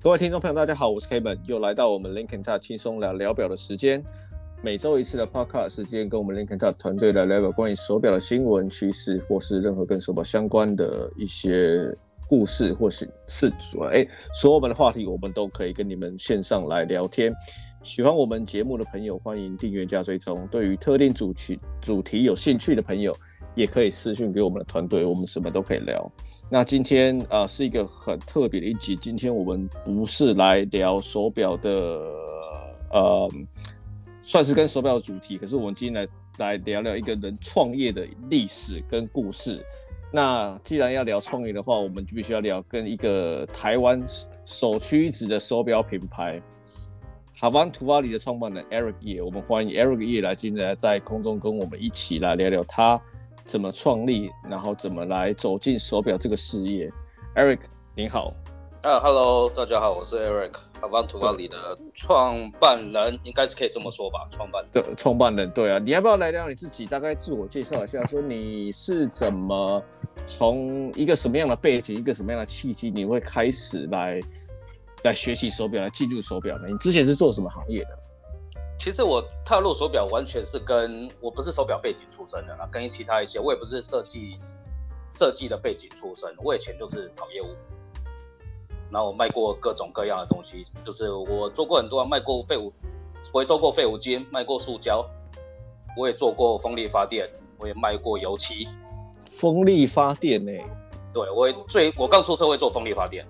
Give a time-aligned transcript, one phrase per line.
[0.00, 4.00] 各位听众朋友，大家好，我是 Kevin，又来到我们 Link and Talk 轻松聊聊表的时间。
[4.62, 11.92] 每周一次的 Podcast 时间，跟我们 Link and Talk 团队来聊聊关于手表的新闻趋势，或是任何跟手表相关的一些
[12.28, 17.34] 故事，或是是主哎，所有我们的话题，我们都可以跟你们线上来聊天。
[17.82, 20.46] 喜欢我们节目的朋友，欢迎订阅加追踪。
[20.48, 23.12] 对于特定主题主题有兴趣的朋友，
[23.58, 26.10] 也可以私讯给我们的团队，我们什么都可以聊。
[26.48, 31.70] 那今天啊、是一个很特别的一集，今天我们不是来聊手表的，
[32.92, 33.28] 呃，
[34.22, 36.08] 算是跟手表的主题，可是我们今天来
[36.38, 39.60] 来聊聊一个人创业的历史跟故事。
[40.12, 44.00] 那既然要聊创业的话，我们就必须要聊跟一个台湾
[44.44, 46.40] 首屈一指的手表品牌
[47.40, 52.98] ，Havant 图瓦里的创办人 Eric Ye，我们欢迎 Eric Ye 来今天在空中跟我们一起来聊聊他。
[53.48, 56.92] 怎么创立，然后怎么来走进手表这个事业
[57.34, 57.60] ？Eric，
[57.96, 58.34] 您好。
[58.82, 61.56] 啊，Hello，大家好，我是 Eric，Havant 图瓦里的
[61.94, 64.28] 创办人，应该是可以这么说吧？
[64.30, 64.70] 创办人。
[64.70, 65.78] 对，创办人，对啊。
[65.78, 66.84] 你要不要来聊你自己？
[66.84, 69.82] 大概自我介绍一下，说你是怎么
[70.26, 74.20] 从一个什么样的背景，一个什么样的契机，你会开始来
[75.04, 76.68] 来学习手表，来进入手表呢？
[76.68, 77.98] 你之前是做什么行业的？
[78.78, 84.38] 其实我踏入手表完全是跟我不是手表背景出身的啦，跟其他一些我也不是设计
[85.10, 87.48] 设计的背景出身，我以前就是跑业务，
[88.90, 92.72] 然后我卖过各种各样的东西，就是我做过很多，卖过废物，
[93.32, 95.04] 回收过废物金，卖过塑胶，
[95.96, 98.68] 我也做过风力发电，我也卖过油漆。
[99.22, 100.64] 风力发电呢、欸？
[101.12, 103.26] 对，我最我刚出社会做风力发电。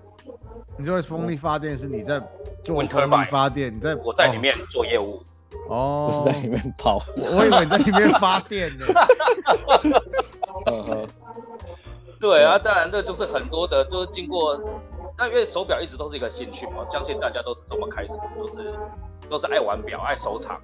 [0.76, 2.20] 你说风力发电是你在
[2.62, 3.74] 做风力发电？
[3.74, 5.14] 你在我在里面做业务。
[5.14, 8.86] 哦，不是在里面跑， 我以为你在里面发电呢。
[12.20, 14.60] 对啊，当然这就是很多的，就是经过，
[15.16, 18.74] 但因为手表一直都是一个兴趣嘛，相信大家都是这么开始，都是
[19.30, 20.60] 都是爱玩表、爱收藏。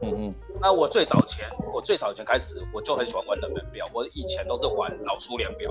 [0.00, 0.34] 嗯嗯。
[0.60, 5.70] 那我最早前，我最早前开始，我就很喜欢玩冷门表，我以前都是玩老苏联表。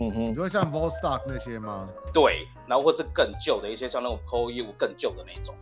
[0.00, 0.30] 嗯哼。
[0.32, 1.88] 你会像 Vostok 那些吗？
[2.12, 5.54] 对，然后或是更旧的一些，像那种 ProU 更旧的那种。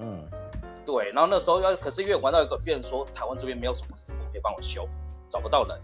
[0.00, 0.28] 嗯，
[0.84, 4.88] 对，然后那时候要，可是因为玩到一个变说，台湾这边没有什么师傅可以帮我修，
[5.30, 5.80] 找不到人。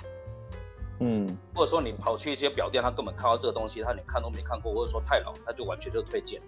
[1.01, 6.41] 嗯，或者说你跑去一些表店，他根本看到这个东西，他连看都没看过，或者说太老，他就完全就推荐。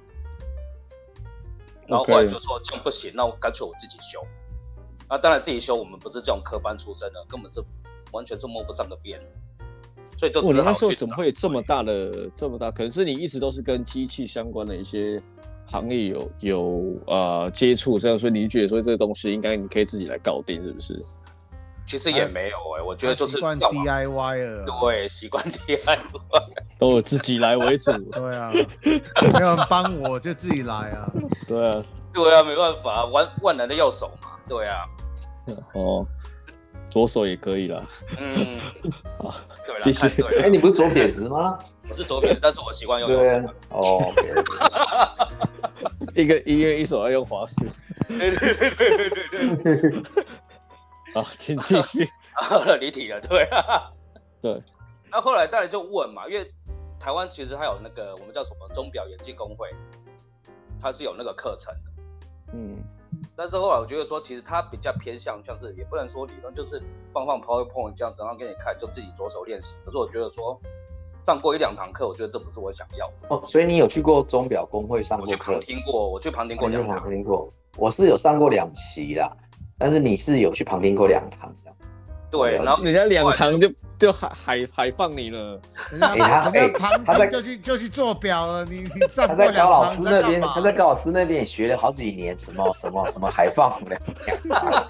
[1.86, 4.20] 然后后来就说这样不行，那我干脆我自己修。
[5.08, 7.62] 那当然自己修，我们不是这种科班出身的，根本是
[8.12, 9.20] 完全是摸不上的边。
[10.18, 12.70] 所以就我那时候怎么会有这么大的这么大？
[12.70, 15.22] 可能是你一直都是跟机器相关的一些。
[15.72, 20.94] 行业有有呃接触这样，所以你觉得说这个东西应该你可以自己来搞定，是不是？
[21.84, 24.64] 其实也没有哎、欸，我觉得就是习惯 DIY 了。
[24.80, 25.98] 对，习惯 DIY，
[26.78, 27.90] 都有自己来为主。
[28.12, 28.52] 对啊，
[29.34, 31.10] 没有人帮我就自己来啊。
[31.46, 31.82] 对啊，
[32.12, 34.28] 对啊，没办法，万万能的右手嘛。
[34.48, 34.84] 对啊，
[35.74, 36.06] 哦，
[36.88, 37.82] 左手也可以啦。
[38.20, 38.60] 嗯，
[39.18, 39.34] 好，
[39.66, 40.06] 对了，继续。
[40.38, 41.58] 哎、欸，你不是左撇子吗？
[41.90, 43.30] 我是左撇子，但是我习惯用右手。
[43.70, 44.14] 哦。
[46.14, 47.66] 一个音乐一手要用滑式，
[48.08, 49.10] 对对对对
[49.56, 50.02] 对对。
[51.14, 52.08] 好，请继续。
[52.80, 53.90] 离题了，对啊，
[54.40, 54.62] 对。
[55.10, 56.50] 那后来当然就问嘛，因为
[56.98, 59.68] 台湾其实还有那个我们叫什么钟表眼镜工会，
[60.80, 62.02] 它是有那个课程的。
[62.54, 62.82] 嗯。
[63.36, 69.74] 但是后来我觉得说，其实它比较偏向像是，也不能说理论，就是放放 PowerPoint 这样子，然后给你看，就自己着手练习。
[69.84, 70.60] 可是我觉得说。
[71.24, 73.42] 上过一两堂课，我觉得这不是我想要的哦。
[73.46, 75.54] 所以你有去过钟表工会上过课？
[75.54, 77.00] 我去旁听过，我去旁听过两堂。
[77.00, 79.30] 旁听过，我是有上过两期啦，
[79.78, 81.54] 但是你是有去旁听过两堂。
[82.32, 85.60] 对，然后人家两堂就就海海海放你了，
[85.90, 94.00] 人家他在旁边就去就去做表了，你你上他在高老师那边，他在高老师那边也学了好几年，什么什么什么海放两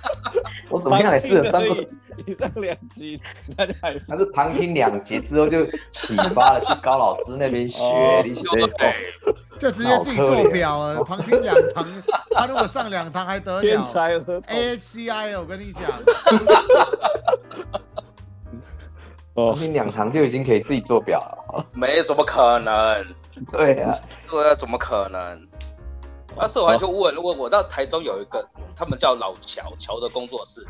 [0.70, 1.76] 我怎么样也适合上过
[2.25, 3.20] 你上两集，
[3.56, 7.83] 他就海他是旁听两节之后就启发了去高老师那边学，
[8.22, 8.66] 你对。
[8.78, 8.94] 对，
[9.59, 11.86] 就直接自己做表了，旁听两堂，
[12.30, 13.62] 他如果上两堂还得了？
[13.62, 14.12] 天才
[14.48, 15.83] ，A H C I，我跟你讲。
[19.34, 21.66] 哦，你两堂就已经可以自己做表了？
[21.72, 23.06] 没什么可能。
[23.50, 23.96] 对呀、啊，
[24.28, 25.48] 对啊，怎么可能？
[26.36, 28.46] 那时候我还就问，如果我到台中有一个，
[28.76, 30.62] 他们叫老乔乔的工作室，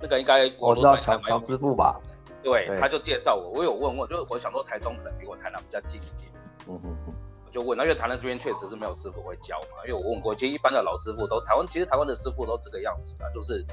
[0.00, 1.98] 那个应该我知道乔乔师傅吧？
[2.42, 6.30] 对，对他就介绍我，我有问问，就我想说台中可能比我台南比较近一点。
[6.68, 7.14] 嗯哼哼，
[7.46, 13.64] 我就问，那因为台南这边确实是没有师傅会教嘛，因为我问过，其实一般的老师傅都台湾，其实台湾的师傅都这个样子啊，就是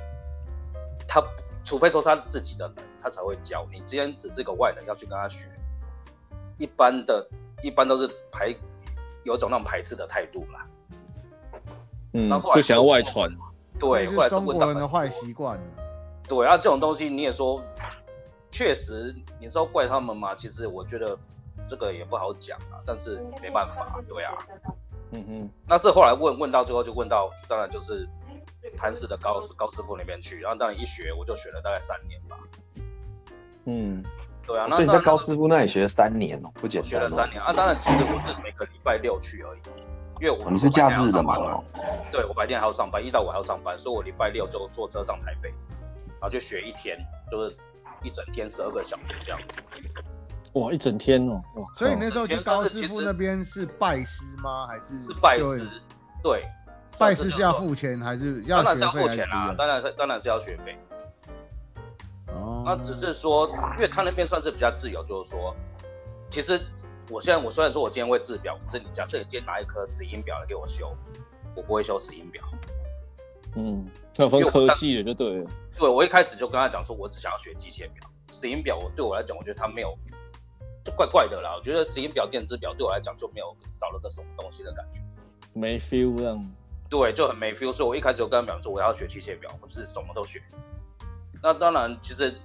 [1.05, 1.21] 他。
[1.67, 3.81] 除非说他自己的人，他才会教你。
[3.85, 5.49] 今天只是个外人要去跟他学，
[6.57, 7.27] 一般的
[7.61, 8.55] 一般都是排
[9.25, 10.65] 有一种那种排斥的态度啦。
[12.13, 13.29] 嗯，那后来就想要外传。
[13.77, 15.59] 对，后来是中国人的坏习惯。
[16.25, 17.61] 对，然后这种东西你也说，
[18.49, 20.33] 确实，你说怪他们吗？
[20.35, 21.19] 其实我觉得
[21.67, 24.33] 这个也不好讲啊，但是没办法，对啊。
[25.11, 25.49] 嗯嗯。
[25.67, 28.07] 那是后来问问到最后就问到，当然就是
[28.75, 32.37] 盘石的高高师傅那边去，然后当然一学我就学了大概三年吧。
[33.65, 34.03] 嗯，
[34.45, 34.67] 对啊。
[34.69, 36.89] 所以你在高师傅那里学了三年哦，不简单。
[36.89, 39.59] 学了三年啊，当然其实我是每个礼拜六去而已。
[40.19, 41.35] 因为我你是假日的嘛？
[41.37, 41.63] 哦，
[42.11, 46.97] 对，我白天还要上班，一到五还要上班，所以我礼拜六就坐车上台北，然后就学一天，
[47.29, 47.55] 就是
[48.01, 49.57] 一整天十二个小时这样子。
[50.53, 51.39] 哇，一整天哦！
[51.57, 54.65] 哇，所以你那时候去高师傅那边是拜师吗？
[54.65, 55.69] 还是是拜师？
[56.23, 56.43] 对，
[56.99, 58.63] 拜师是要付钱还是要？
[58.63, 60.77] 当然是要付钱啊，当然是当然是要学费。
[62.27, 65.55] 哦，那只是说，因为他那边算是比较自由，就是说，
[66.29, 66.59] 其实。
[67.09, 70.93] 我现在我虽然说我今天会制表，可是你假设你今天拿一颗石英表来给我修，
[71.55, 72.43] 我不会修石英表。
[73.55, 75.49] 嗯，它分科系的就对了。
[75.77, 78.03] 对，我一开始就跟他讲说，我只想要学机械表。
[78.33, 79.97] 石英表我对我来讲，我觉得它没有，
[80.83, 81.55] 就怪怪的啦。
[81.57, 84.99] 我觉得石英表、电子表对我来讲就没有少了个什么东西的感觉，
[85.53, 86.51] 没 feel 这样。
[86.89, 87.73] 对，就很没 feel。
[87.73, 90.41] 所以我一开始就跟他讲说，我要学机械表，我是什么都学。
[91.41, 92.35] 那当然，其实。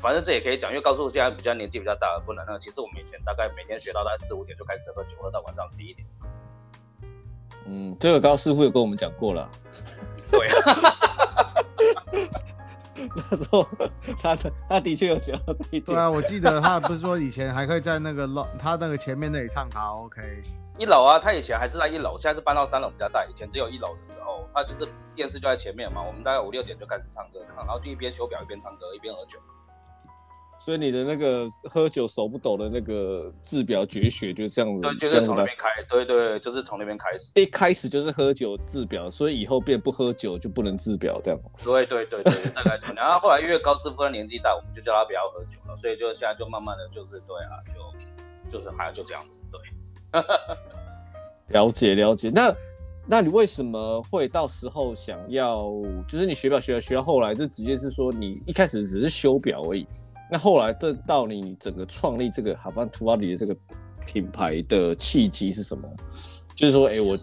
[0.00, 2.58] 反正这也可以讲，因为高师傅现在比较年纪比较大了，不能那个。
[2.60, 6.06] 其实我们以前大概每天学到大概四五点就开始喝酒，喝到晚上十一点。
[7.66, 9.50] 嗯，这个高师傅有跟我们讲过了。
[10.30, 10.94] 对啊。
[13.30, 13.66] 那时候
[14.20, 15.82] 他的他的确有讲到这一点。
[15.86, 20.20] 对啊，我记得他不是说以前还可以在那个楼，他那个前面那里唱卡拉 OK。
[20.78, 23.26] 一楼啊，他以前还是在一楼，现在是搬到三楼比较大。
[23.26, 26.00] 以前只有一楼的时候，他就是电视就在前面嘛。
[26.00, 29.38] 我们大概五六点就开始唱歌，看，然后就一边修表一边唱歌，一边喝酒。
[30.56, 37.32] 所以你的那个喝酒手不抖的那个治表绝学就是这样子，对，就是从那边开，对对，就是从那边开始。
[37.34, 41.40] 一开始就是喝酒治表，所以以后变不喝酒就不能治表，这样。
[41.64, 42.92] 对对对对，大概就。
[42.94, 47.58] 然后后来因为高师傅的年纪大，我们就叫他不要喝酒了，所以就现在就慢慢的就是对啊，
[48.50, 49.60] 就就是还就这样子，对。
[51.48, 52.54] 了解了解，那
[53.06, 55.66] 那你为什么会到时候想要，
[56.06, 59.86] 就是你学表学到学到后来，就直接是说你一开始只是修表而已。
[60.30, 63.56] 那后来，这到你整个创立这个哈凡图瓦里的这个
[64.04, 65.88] 品牌的契机是什么？
[66.54, 67.18] 就是说，哎、欸，我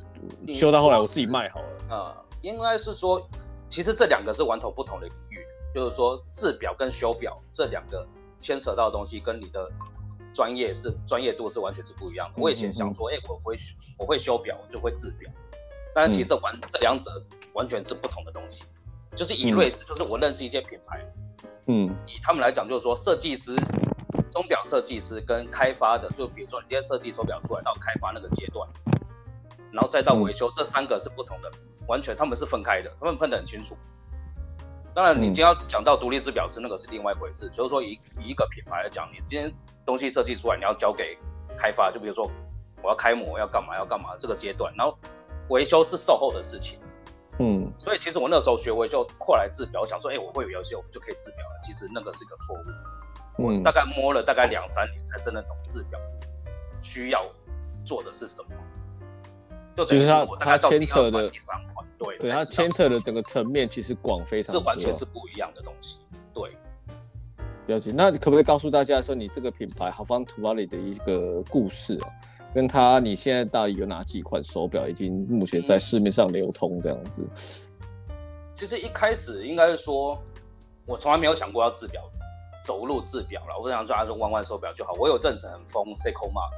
[0.48, 1.96] 修到后来我自己卖好了。
[1.96, 3.22] 啊、呃，应该是说，
[3.70, 5.38] 其实这两个是完全不同的领域。
[5.76, 8.08] 就是说，制表跟修表这两个
[8.40, 9.70] 牵扯到的东西，跟你的
[10.36, 12.34] 专业是专业度是完全是不一样的。
[12.38, 13.56] 我以前想说，哎、欸，我会
[13.98, 15.32] 我会修表，我就会制表。
[15.96, 17.10] 但是其实这完、嗯、这两者
[17.54, 18.66] 完全是不同的东西。
[19.16, 21.00] 就是以瑞士，就是我认识一些品牌。
[21.68, 23.56] 嗯，以他们来讲，就是说设计师、
[24.30, 28.70] 钟表设计师跟开发的，就比如说你今天设计手表出来到开发那个阶段，
[29.72, 31.50] 然后再到维修，嗯、这三个是不同的，
[31.88, 33.78] 完全他们是分开的，他们分得很清楚。
[34.94, 37.50] 当然，你今天要讲到独立制表师，那个是另外一回事。
[37.50, 39.54] 就是说以，以以一个品牌来讲，你今天
[39.86, 41.18] 东西设计出来，你要交给
[41.58, 42.30] 开发，就比如说
[42.82, 44.98] 我要开模，要干嘛要干嘛这个阶段，然后
[45.50, 46.80] 维修是售后的事情。
[47.40, 51.60] 嗯，所以其实我那时候学维修过来制表，我想说，哎、欸，我会维修，我就可以制表了。
[51.62, 52.64] 其实那个是个错误。
[53.38, 56.00] 我大概摸了大概两三年，才真的懂制表
[56.80, 57.22] 需要
[57.86, 58.50] 做的是什么。
[59.86, 66.00] 就是它它牵扯的第三款，对对，它牵扯的整个层面其实广非常多，是完全是不一样的东西。
[66.34, 66.58] 对，
[67.68, 67.92] 了解。
[67.92, 72.10] 那可不可以告诉大家说，你这个品牌好方图瓦里的一个故事啊？
[72.54, 77.28] 跟他，你现在到底有哪几款手表已经目前在市面上流通这样子？
[78.54, 80.18] 其实一开始应该是说，
[80.86, 82.02] 我从来没有想过要制表，
[82.64, 83.60] 走路制表了。
[83.62, 84.94] 我想说还是弯弯手表就好。
[84.94, 86.52] 我有阵子很疯 Seiko Mark，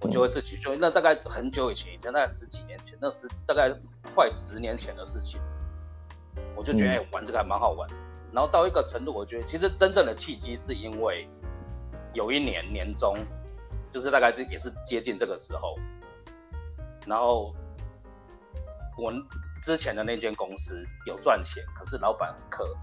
[0.00, 3.72] 我就会自己就那大概很久以前，以前大概十几年前，那是大概
[4.12, 5.40] 快十年前的事情。
[6.56, 7.88] 我就觉得、嗯欸、玩这个还蛮好玩。
[8.32, 11.28] 然后到一个程度，我觉得其实真正的契机是因为
[12.12, 13.16] 有一年年终。
[13.92, 15.78] 就是大概是也是接近这个时候，
[17.06, 17.54] 然后
[18.96, 19.12] 我
[19.62, 22.74] 之前的那间公司有赚钱，可是老板很氪，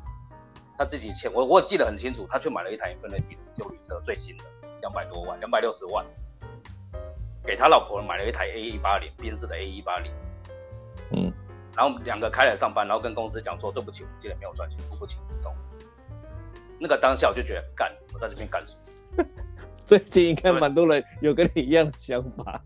[0.77, 4.43] 他自己欠我，我记得很清楚，他去买了一台 Infiniti 的休旅车，最新的
[4.81, 6.05] 两百多万，两百六十万，
[7.43, 10.13] 给他老婆买了一台 A 一八零，宾士的 A 一八零，
[11.11, 11.33] 嗯，
[11.75, 15.53] 然后两个开来上班，然后跟公司讲说对不起，我们今天没有赚钱，付不起走。
[16.79, 18.75] 那个当下我就觉得干，我在这边干什
[19.17, 19.25] 么？
[19.85, 22.61] 最近应该蛮多人有跟你一样的想法，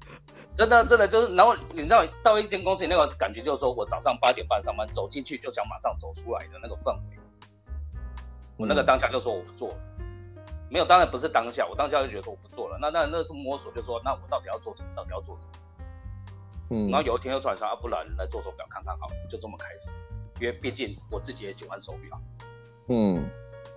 [0.53, 7.17] 真的真的就是，然后你知道到一间公司那个感觉就是说，我早上八点半上班，走进去就想马上走出来的那个氛围。
[8.57, 9.75] 我那个当下就说我不做了，
[10.69, 12.77] 没有，当然不是当下，我当下就觉得说我不做了。
[12.79, 14.89] 那那那是摸索，就说那我到底要做什么？
[14.95, 15.51] 到底要做什么？
[16.73, 19.91] 嗯，然后有一天又突然说啊，不然来做手表看看好，就这么开始。
[20.41, 22.19] 因为毕竟我自己也喜欢手表。
[22.87, 23.29] 嗯，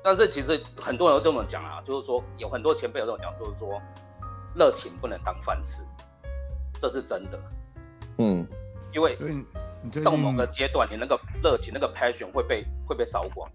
[0.02, 3.80] 但是其实很多人都这么讲啊，就是说有很多前辈有这么讲，就是说
[4.54, 5.82] 热情不能当饭吃，
[6.80, 7.38] 这是真的。
[8.16, 8.46] 嗯，
[8.94, 9.18] 因为
[10.02, 13.48] 到某个阶段，你那个热情、那个 passion 会被会被烧光。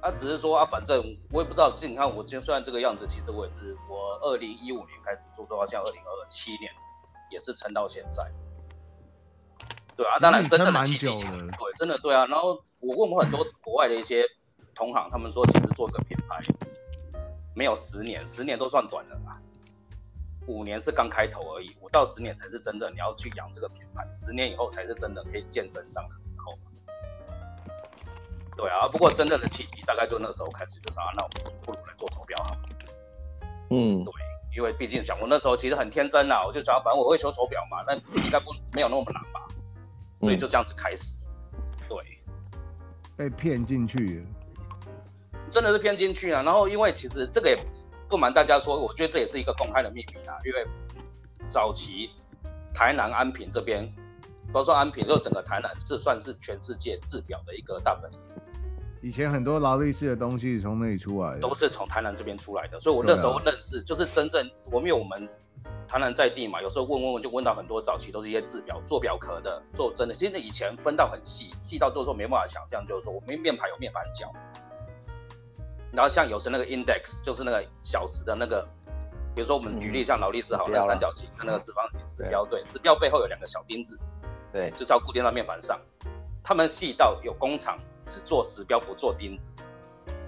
[0.00, 1.70] 他、啊、只是说啊，反正我也不知道。
[1.74, 6.72] 其实你看，我今天虽然这个样子，其实我也是我二零一五年开始做，到现在二零二七年，
[7.30, 8.30] 也是撑到现在。
[9.96, 11.06] 对啊，当然真正的契机。
[11.06, 12.24] 对，真的对啊。
[12.26, 14.24] 然后我问过很多国外的一些
[14.74, 16.40] 同行，他们说其实做一个品牌
[17.54, 19.40] 没有十年，十年都算短了啦。
[20.46, 26.56] 五年是刚开头而已，五到十年才是真正你要去养这个品牌，十年以后才是真的可以见真章的时候。
[28.56, 32.56] 对啊，不过真正的契机大概就那时候开始，就是啊，那我们不如来做手表好。
[33.70, 34.12] 嗯，对，
[34.56, 39.46] 因为毕竟想我那时候其实很天真啊，我就想反正我会修手表嘛，那应该不没有那么难吧，
[40.20, 41.16] 所以就这样子开始。
[41.88, 41.98] 对，
[43.16, 44.24] 被骗进去，
[45.48, 46.42] 真的是骗进去啊。
[46.42, 47.56] 然后因为其实这个也
[48.08, 50.66] 不瞒大家说，我觉得这也是一个公开的秘密啊，因为
[51.46, 52.10] 早期
[52.74, 53.90] 台南安平这边，
[54.52, 58.18] 都说安平就整个台南是算是全世界制表的一个大本营。
[59.00, 65.28] 以前很多劳力士的东西从那里出来的，都是从台南这边出来的，所以我那时候认识，就是真正我们有我们
[65.86, 74.32] 台南在地嘛，有时候问问问就问到很多早期都是一些制表做表壳的，做真的，现在以前分到很细，细到做做没办法想象，就是说我们面盘有面盘角，
[75.92, 78.62] 然后像有时那个 index 就是那个小时的那个，
[79.34, 83.98] 比如说我们举例像劳力士好，那个三角形跟那个四方形时标，对，石标背后有两个小钉子，
[84.52, 85.80] 对，就是要固定到面盘上，
[86.48, 87.78] 他们细到有工厂。
[88.00, 89.50] 只做石标不做钉子，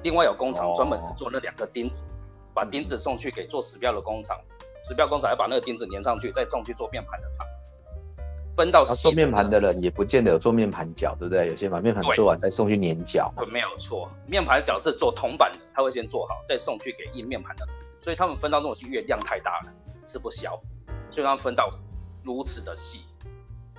[0.03, 2.05] 另外有工厂专门只做那两个钉子，
[2.53, 4.39] 把钉子送去给做石标的工厂，
[4.87, 7.47] 石标工厂要把那个钉子粘上去，再送去做面盘的厂。
[8.55, 11.47] 分到做面盘的人也不见得有做面盘角，对不对？
[11.47, 13.33] 有些把面盘做完再送去粘脚。
[13.35, 17.67] 对，没有错，面盘角是做铜板的，他会先做好，再送去给印面盘的。
[18.03, 19.73] 所以他们分到那种细，因为量太大了，
[20.05, 20.61] 吃不消，
[21.11, 21.73] 所以他们分到
[22.23, 23.07] 如此的细。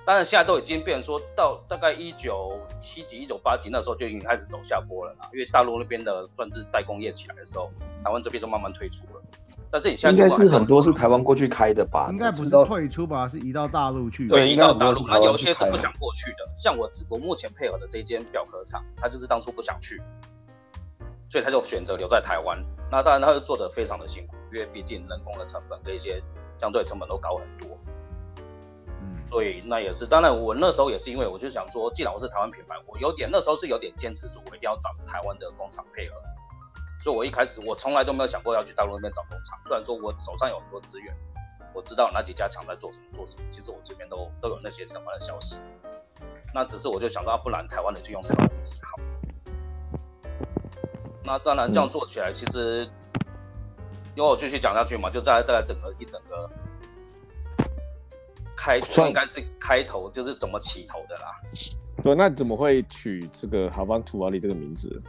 [0.04, 5.30] 当然，现在都已经变成说到大概一九七几、一九八几那时候就已经开始走下坡了啦。
[5.32, 7.70] 因为大陆那边的专制代工业起来的时候，
[8.02, 9.22] 台湾这边都慢慢退出了。
[9.70, 12.08] 但是你现在应该是很多是台湾过去开的吧？
[12.10, 13.28] 应该不是退出吧？
[13.28, 14.26] 是移到大陆去。
[14.28, 15.06] 对，移到大陆。
[15.06, 20.02] 那有些是不想过去的，像我我目前配合的这间表壳厂，他就是当初不想去，
[21.30, 22.62] 所以他就选择留在台湾。
[22.90, 26.20] 那当然，他就做的非常的辛苦，因为毕竟人工的成本跟一些
[26.60, 27.78] 相对成本都高很多。
[29.32, 36.16] 所以那也是，当然我那时候也是因为我就想说，既然我是台湾品牌，我有点那时候是有点坚持，说我一定要找台湾的工厂配合。
[37.02, 41.16] 所以我一开始我从来都没有想过要去大陆那边找工厂，虽然说我手上有很多资源，
[41.72, 45.56] 我知道哪几家厂在做什么做什么，其实我这边都都有那些相关的消息。
[46.52, 49.00] 那只是我就想到，不然台湾的就用台湾东西好。
[51.24, 52.86] 那当然这样做起来，其实
[54.14, 56.50] 因为我继续讲下去嘛，就在在整个一整个。
[58.62, 61.40] 开头应该是开头，就是怎么起头的啦。
[62.00, 65.02] 对，那怎么会取这个 Havant Valley 这个名字？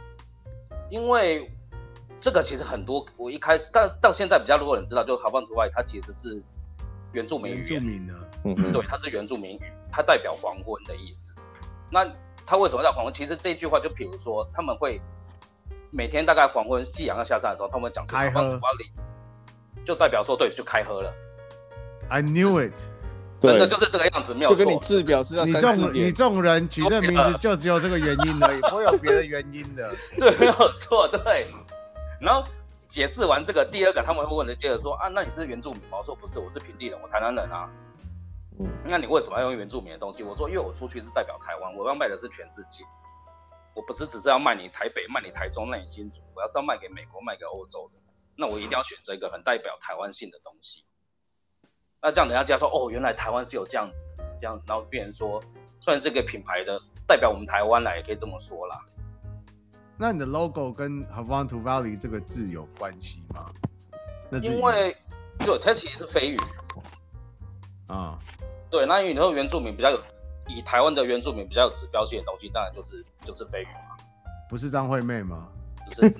[0.90, 1.48] 因为
[2.18, 6.42] 这个其实很多，我一开始，到到现在比较多人知道，就 Havant Valley 它其实是
[7.12, 7.64] 原住民语。
[7.68, 11.32] 原住民的，嗯嗯，对，它是原住民语，它代表黄昏的意思。
[11.92, 12.04] 那
[12.44, 13.14] 它为什么叫黄昏？
[13.14, 15.00] 其实这句话就比如说，他们会
[15.92, 18.90] 每天大概黄昏夕阳要下山的时候，他们会讲 Havant Valley，
[19.84, 21.14] 就代表说对，就开喝了。
[22.08, 22.74] I knew it。
[23.44, 24.56] 真的就是这个样子，没有错。
[24.56, 25.80] 就跟你制表是要三四。
[25.80, 29.94] 你这种你这种人举这名字就只有这个原因而已， 不会有别的原因的。
[30.18, 31.46] 对，没有错，对。
[32.20, 32.42] 然后
[32.88, 35.98] 解释完这个，第二个他们会问的接着说啊，那你是原住民吗？
[35.98, 37.68] 我说不是，我是平地人，我台南人啊。
[38.58, 38.66] 嗯。
[38.84, 40.22] 那你为什么要用原住民的东西？
[40.22, 42.84] 我说因为我出去是代表台湾，我要卖的是全世界。
[43.74, 47.98] 我不是只是要卖你台北，卖你台中，卖你新竹，我要是要卖给美国，卖给欧洲的，
[48.36, 50.84] 那我一定要选择一个很代表台湾性的东西。
[52.04, 54.04] 那这样，人家就要说哦，原来台湾是有这样子，
[54.38, 55.42] 这样，然后变成说，
[55.80, 58.78] 算这个品牌的代表我们台湾来，也可以这么说啦。
[59.96, 63.46] 那你的 logo 跟 Havant Valley 这个字有关系吗？
[64.28, 64.94] 那因为，
[65.38, 66.36] 就它其实是飞鱼
[67.86, 68.18] 啊。
[68.68, 69.98] 对，那因为你说原住民比较有，
[70.46, 73.96] 以台湾的原住民比较有指标性的东西，当然就是就是飞鱼嘛。
[74.50, 75.48] 不是张惠妹吗？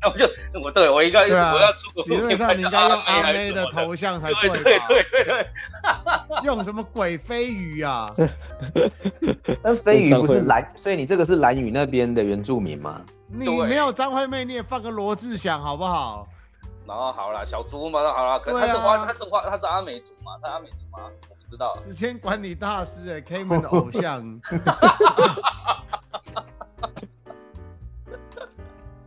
[0.00, 0.28] 那我就
[0.62, 4.48] 我对我应该、啊、我要出国，理论上你应该用阿妹的头像才对？
[4.48, 5.46] 对对对对，
[6.44, 8.12] 用什么鬼飞鱼啊？
[9.62, 13.00] 但飞鱼不是蓝，所以你这个是蓝屿那边的原住民吗？
[13.28, 16.26] 你没有张惠妹，你也放个罗志祥好不好？
[16.86, 20.98] 然后好了，小猪嘛，那好了，可是他是花，他是花，他是阿美族嘛，他阿美族吗？
[21.30, 21.76] 我不知道。
[21.82, 24.40] 时间管理大师哎，Kman 的偶像。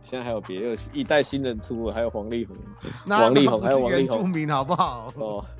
[0.08, 2.56] 现在还有别的一代新人出，还有黄力宏，
[3.06, 5.12] 王力宏还有王力宏，著名好不好？
[5.16, 5.44] 哦。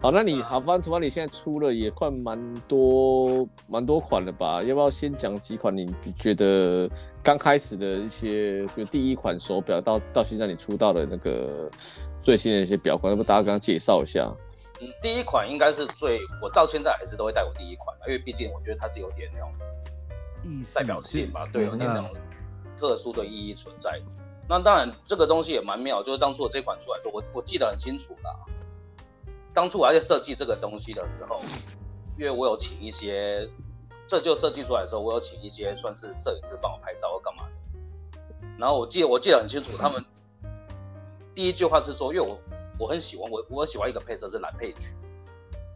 [0.00, 4.62] 好，那你好，反正除你现在出了也快蛮多蛮多款了吧？
[4.62, 6.88] 要不要先讲几款你觉得
[7.22, 11.70] 刚开始的一些，就第一款手表到到现在你出到的那个
[12.22, 14.34] 最新的一些表款，要不大家刚刚介绍一下？
[14.80, 19.52] 嗯，第一款应该是最，我到现在还是都会戴我第一款，因为毕竟我觉得它是有点那种
[20.74, 22.10] 代表性吧，对，有点那种
[22.78, 24.00] 特殊的意义存在。
[24.48, 28.30] 那当然，这个东西也蛮妙，就是当初我这款出来之后，我我记得很清楚啦。
[29.52, 31.40] 当初我在设计这个东西的时候，
[32.18, 33.48] 因为我有请一些，
[34.06, 38.48] 这就设计出来的时候，我有请一些算是摄影师帮我拍照或干嘛的。
[38.58, 40.04] 然后我记得我记得很清楚，他们
[41.34, 42.38] 第一句话是说，因为我
[42.78, 44.94] 我很喜欢我我喜欢一个配色是蓝配橘，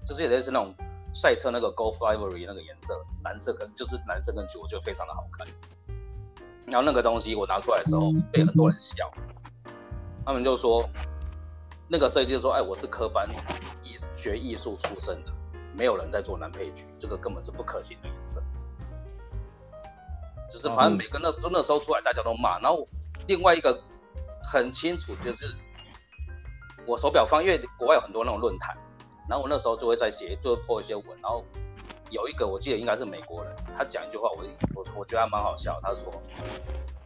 [0.07, 0.73] 就是也类似那种
[1.15, 5.47] 赛车那个 Gulf Ivory 那个颜色，蓝色跟就是蓝色跟橘，我觉得非常的好看。
[6.67, 9.11] 然后那个东西我拿出来的时候，被很多人笑，
[10.25, 10.89] 他们就说。
[11.93, 13.29] 那个设计师说：“哎，我是科班
[13.83, 15.33] 艺学艺术出身的，
[15.75, 18.41] 没有人在做蓝配橘，这个根本是不可行的颜色。
[20.49, 22.61] 就是反正每个那那时候出来，大家都骂。
[22.61, 22.87] 然后
[23.27, 23.77] 另外一个
[24.41, 25.53] 很清楚，就是
[26.87, 28.79] 我手表方，因为国外有很多那种论坛，
[29.29, 31.07] 然后我那时候就会在写，就会 po 一些文。
[31.23, 31.45] 然后
[32.11, 35.79] 有一个我记得应该是美国人，他讲一句话，我我我觉得还蛮好笑。
[35.83, 36.13] 他说：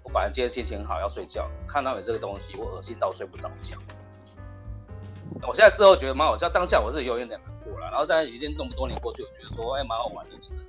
[0.02, 3.76] 我本来今天心情好，要睡觉，看到你这个东西，我恶心到睡不着觉。”
[5.47, 7.90] 我现在事后觉得蛮好笑，当下我是有一点难过了。
[7.90, 10.37] 然后现在已经这么多年过去，我觉得说，哎、欸，蛮好玩的。
[10.37, 10.61] 就是，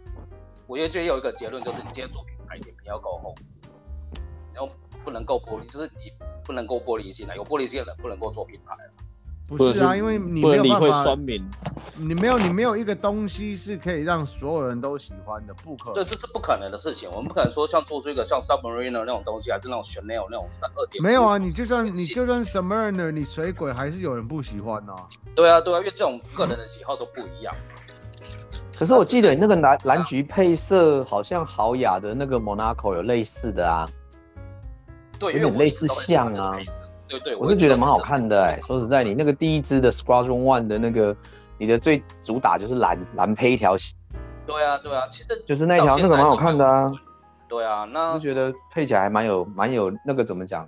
[0.68, 3.36] 我觉得有一个结论，就是你今天做品牌，脸皮要够厚，
[4.54, 4.70] 然后
[5.04, 6.12] 不能够玻璃，就是你
[6.44, 8.76] 不能够玻璃心啊，有玻璃心的人不能够做品牌。
[9.48, 11.48] 不是啊，因为你没有办法，酸民，
[11.98, 15.94] 你没有你没有一个东西是可以让所有人都喜欢的，不可能。
[15.94, 17.08] 对，这是不可能的事情。
[17.12, 21.04] 我们不可能说像做出一个像 Submariner 那种东西，还是那种 Chanel 那种三二点。
[21.04, 24.96] 没有啊，你就算你就算 Submariner，你水鬼还是有人不喜欢啊。
[25.36, 27.54] 对啊，对啊，因为这种个人的喜好都不一样。
[28.76, 33.88] 可是我记得那个蓝蓝橘配色好像豪雅的那个 Monaco 有类似的啊，
[35.20, 36.58] 对，有点类似像啊。
[37.08, 38.62] 对对，我是觉得蛮好看的哎、欸。
[38.62, 41.16] 说实在，你那个第一支的 Squadron One 的那个，
[41.58, 43.96] 你的最主打就是蓝蓝配一条线。
[44.46, 46.92] 对啊对啊，其实就是那条那个蛮好看的啊。
[47.48, 50.68] 对啊，那我觉得配起来还蛮有蛮有那个怎么讲，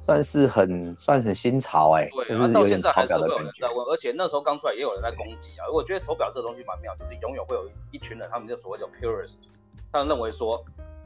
[0.00, 2.10] 算是很算很新潮哎、欸。
[2.10, 3.66] 对，就是有点潮表的感觉。
[3.90, 5.64] 而且那时候刚出来也有人在攻击啊。
[5.72, 9.36] 我觉得手表这个东西蛮妙，就是永远会有一群人，他们就所谓叫 purist，
[9.90, 10.62] 他们认为说。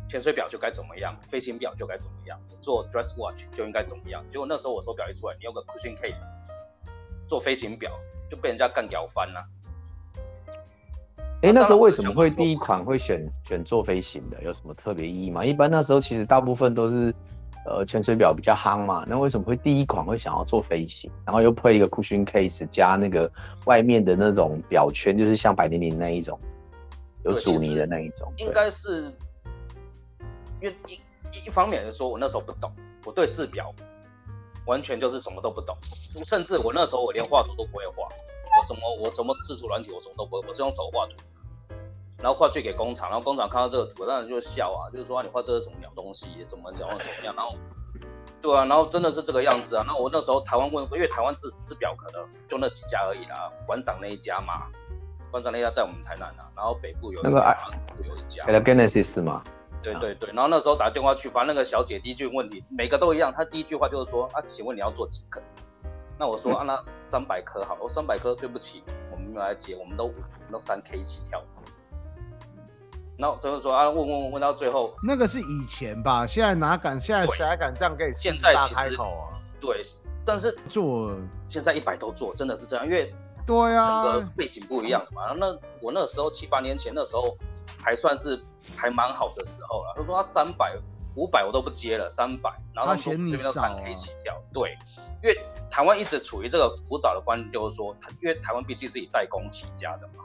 [0.09, 4.23] 潜水表就该怎么样，飞行表就该怎么样，你做 dress watch 就应该怎么样。
[4.31, 6.29] 结果那时候我手表一出来，你用个 cushion case
[7.27, 7.91] 做飞行表，
[8.31, 9.43] 就被人家干掉翻了。
[11.43, 14.43] 哎、欸，那时候为什么会第一款会选选做飞行的？
[14.43, 15.45] 有什么特别意义吗？
[15.45, 17.15] 一般那时候其实大部分都是
[17.67, 21.11] 呃潜水表比较夯嘛，那为什么会第一款会想要做飞行？
[21.25, 23.31] 然后又配一个 cushion case 加那个
[23.65, 26.39] 外面的那种表圈，就是像百灵灵那一种
[27.25, 29.11] 有阻尼的那一种，应该是。
[30.63, 31.01] 因为一
[31.47, 32.73] 一方面来说，我那时候不懂，
[33.05, 33.75] 我对制表
[34.65, 35.77] 完全就是什么都不懂，
[36.25, 41.17] 甚至我那时候我连画图都不会画，我什么我什么制图软体我什么都不会，我是用手画图，
[42.19, 47.57] 然后画去给工厂，然后工厂看到这个图，当然就笑啊，就是说啊，你画这是什么鸟东西，怎么怎么怎么样，然后
[48.41, 54.69] 对啊，然后真的是这个样子啊，那我那时候台湾问，因为台湾制制表可能就那几家而已啦，馆长那一家嘛，
[55.33, 57.57] 馆长那一家在我们台南啊，然后北部有那个南
[57.97, 59.43] 部有一家，Genesis 嘛。
[59.83, 65.43] 对对对，然后那时候打电话去，反正那个小姐第一句问题每个都一样，她第一句话就是说啊，请问你要做几颗？
[66.19, 71.43] 那我说、嗯、啊，那三百颗好，我三百颗，对不起，我们没有来接，我们都我们都三 K 起跳。
[73.19, 77.01] 然后就是说啊，问问问到最后，那个是以前吧，现在哪敢？
[77.01, 79.35] 现在谁还敢这样给你现在大开口啊？
[79.61, 79.83] 对，
[80.25, 81.13] 但是做
[81.49, 83.13] 现在一百都做，真的是这样，因为
[83.45, 85.33] 对啊，整个背景不一样嘛。
[85.37, 85.47] 那
[85.81, 87.37] 我那时候七八年前那时候。
[87.83, 88.41] 还算是
[88.77, 89.95] 还蛮好的时候了。
[89.97, 90.79] 他说他三百、
[91.17, 94.41] 五百我都不接了，三百，然后他说这边都三 K 起跳。
[94.53, 94.71] 对，
[95.23, 95.37] 因为
[95.69, 100.25] 台湾一直处于这个古早的观念，就是说，因为台湾毕竟是以代工起家的嘛，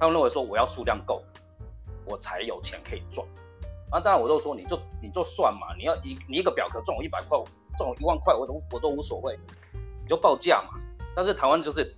[0.00, 1.22] 他们认为说我要数量够，
[2.04, 3.26] 我才有钱可以赚。
[3.90, 7.38] 啊当然我都说你就你就算嘛，你要一你一个表壳赚我一百块，
[7.78, 9.38] 赚我一万块我都我都无所谓，
[10.02, 10.78] 你就报价嘛。
[11.16, 11.96] 但是台湾就是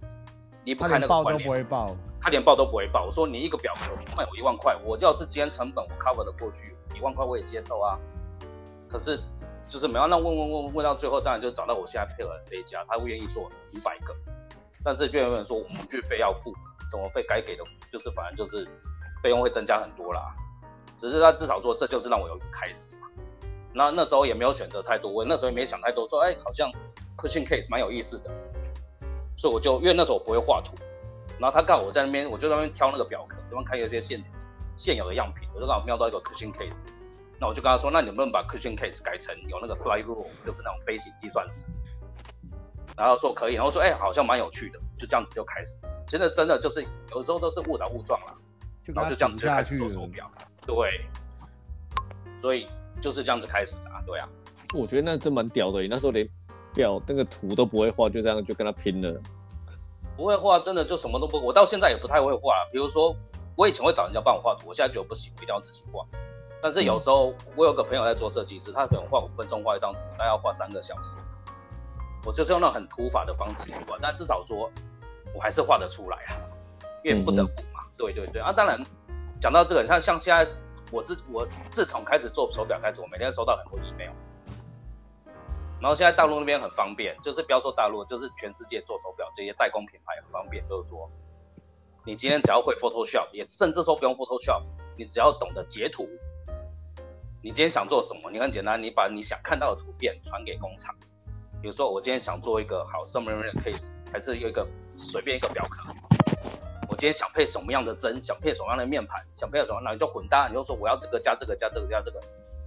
[0.65, 1.97] 离不开那个观念，报都不会报。
[2.21, 3.05] 他连报都不会报。
[3.07, 7.99] 我说你一个表格卖我一万块，我要是今天成本我 cover 的过去，一万块我也接受啊。
[8.89, 9.19] 可是
[9.69, 14.15] 就是没有，那问问问问到最后，当然就找到我现在配合的这一家，他不愿意做五百个，
[14.85, 16.53] 但是别人说我模具费要付，
[16.91, 18.69] 怎么费该给的，就是反正就是
[19.23, 20.33] 费用会增加很多啦。
[20.97, 23.09] 只是他至少说这就是让我有一个开始嘛。
[23.73, 26.71] 那那时候也没有选择太多，我那时候也没想太多，说哎好像
[27.17, 28.31] cushion case 蛮有意思的，
[29.37, 30.75] 所以我就因为那时候我不会画图。
[31.41, 34.23] 然后他刚好我在那边，我就在那边挑那个表格，对方开一些现
[34.77, 36.77] 现有的样品，我就刚好瞄到一个 cushion case，
[37.41, 41.69] 那我就跟他说，那你能不能把 cushion case 改成有那个 fly rule，就是那种飞行计算尺？
[42.97, 45.81] 然后说可以，然后说哎，好像蛮有趣的，就这样子就开始。
[46.07, 48.35] 真的真的就是有时候都是误打误撞啦，
[48.85, 50.31] 然后就这样子就开始做手表，
[50.67, 51.01] 对，
[52.43, 52.69] 所以
[53.01, 54.29] 就是这样子开始的啊，对啊。
[54.77, 56.29] 我觉得那真蛮屌的，你那时候连
[56.75, 59.19] 表那个图都不会画，就这样就跟他拼了。
[60.21, 61.43] 不会画，真的就什么都不。
[61.43, 62.53] 我到现在也不太会画。
[62.71, 63.17] 比如说，
[63.57, 66.05] 我以前会找人家帮我画图，我现在觉得不行，我一定要自己画。
[66.61, 71.17] 但是有时候，我有个朋友在做设计师，他可能画五分钟画一张图，他要画三个小时。
[72.27, 74.71] 我就是用那种很土法的方式去画，但至少说，
[75.35, 76.37] 我还是画得出来啊，
[77.03, 77.81] 因为不得不嘛。
[77.97, 78.79] 对对对啊，当然，
[79.41, 80.47] 讲到这个，你看，像现在
[80.93, 84.13] 我自我自从开始做手表开始，我每天收到很多 email。
[85.81, 91.11] 然后现在大陆那边很方便，就是不要说大陆，就是全世界做手表这些代工品牌很方便，就是说，
[92.05, 94.63] 你今天只要会 Photoshop，也甚至说不用 Photoshop，
[94.99, 96.07] 你只要懂得截图，
[97.43, 100.95] 你今天想做什么，你很简单，你把你想看到的图片传给工厂。
[101.63, 104.67] 比如说我今天想做一个好 submarine case，还是有一个
[104.97, 105.93] 随便一个表壳，
[106.91, 112.21] 我今天想配什么样的针，想配什么样的面盘，想配什么，那你就混搭，你就说我要这个加这个加这个加这个，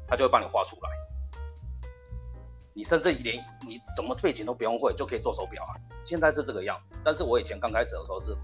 [0.08, 0.90] 他就会帮你画出来。
[2.74, 5.78] 你甚至连你什么背景都不用会就可以做手表啊！
[6.04, 8.36] 现在是这个样子，但是我以前刚开始的时候是，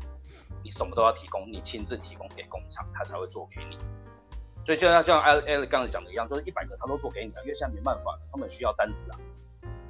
[0.63, 3.77] 你什么都要提供，你亲自提供给工厂，他才会做给你。
[4.65, 9.17] 所以就像像艾艾刚才讲的一样，就是一百个他都做给你了，因为现在没办法，他们需要单子啊。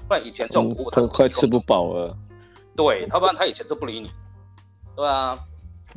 [0.07, 2.17] 不然以前这种服务他、嗯、快吃不饱了。
[2.75, 4.09] 对，他不然他以前是不理你。
[4.95, 5.37] 对啊。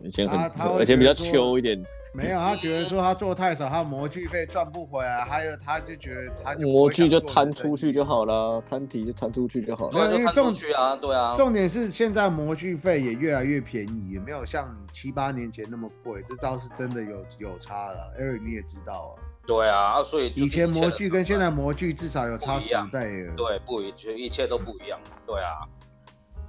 [0.02, 0.40] 以前很，
[0.78, 1.82] 而且比较秋一点。
[2.14, 5.24] 没有，他觉得说他做太少，他模具费赚不回来。
[5.24, 9.92] 还有，他就觉得他模具就摊出去就好了，摊体就摊出去就好了。
[9.92, 11.34] 没有，因为重点啊，对啊。
[11.34, 16.22] 重点是现在模具费也越来越便宜，也没有像七八年前那么贵。
[16.26, 19.22] 这倒是真的有有差了，Eric 你也知道啊。
[19.46, 23.26] 对啊，所以以前模具跟现在模具至少有差十倍。
[23.36, 25.00] 对，不一，就一切都不一样。
[25.26, 25.64] 对啊。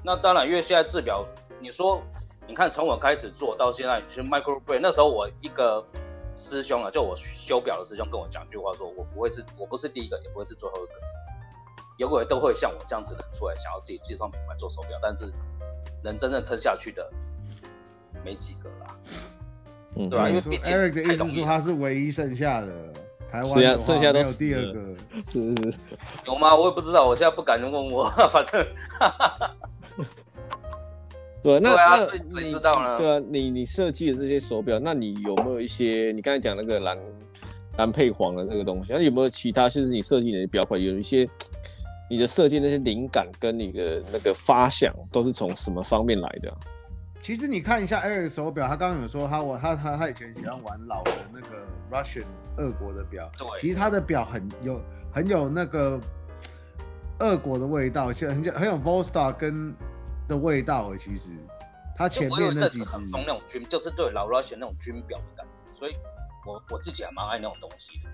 [0.04, 1.26] 那当然，因为现在制表，
[1.62, 2.04] 你说。
[2.48, 5.84] 你看，从我开始做到现在，其实 Microbrain 那时候，我一个
[6.36, 10.94] 师兄啊，就我修表的师兄跟我讲一句话，说我不会是，我不是第一个，也不会是最后一个，
[11.98, 15.32] 有个人都会像我这样子的出来，想要自己自创品牌做手表，但是
[16.04, 17.10] 能真正撑下去的
[18.24, 18.98] 没几个啦。
[19.96, 20.30] 嗯，对吧？
[20.30, 22.68] 因为 Eric 的意思说他是唯一剩下的
[23.32, 25.80] 台湾，剩下都有第二个，是是是，
[26.28, 26.56] 有吗？
[26.56, 28.68] 我也不知道，我现在不敢问我， 反正。
[31.44, 31.98] 对，那对啊，
[32.32, 32.98] 那你知道了？
[32.98, 36.14] 对啊，你你设计的这些手表，那你有没有一些？
[36.16, 36.98] 你刚才讲那个蓝
[37.78, 39.68] 蓝配黄的那个东西，那有没有其他？
[39.68, 41.28] 就是你设计的表款有一些，
[42.10, 46.50] 你的设计那些灵感跟你的那个发想都是从什么方面来的？
[47.22, 52.24] 其实你看一下 Eric 手表，他刚刚有说他我他他他以前喜欢玩老的那个 Russian
[52.56, 56.00] 俄国的表，对，其实他的表很有很有那个
[57.20, 59.76] 俄国的味道，就很很有 Volstar 跟。
[60.34, 61.30] 的味道，其实
[61.96, 65.96] 它前面那几只很疯那种军，就是对老 Russian 那种军表的感觉，所以
[66.46, 68.10] 我我自己还蛮爱那种东西的。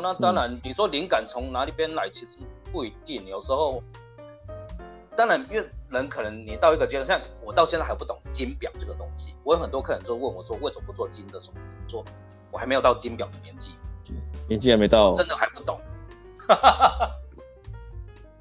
[0.00, 3.26] 那当然，嗯、你说灵感从哪里边来，其实不一定。
[3.26, 3.82] 有时候，
[5.16, 9.34] 当然，因为人可能你到一个阶段，像我到现在还不懂金表这个东西。
[9.44, 11.60] 我有很多客人就问我说，为什么不做金的什么？
[11.86, 12.04] 做
[12.50, 13.70] 我还没有到金表的年纪，
[14.46, 15.80] 年纪还没到，真的还不懂。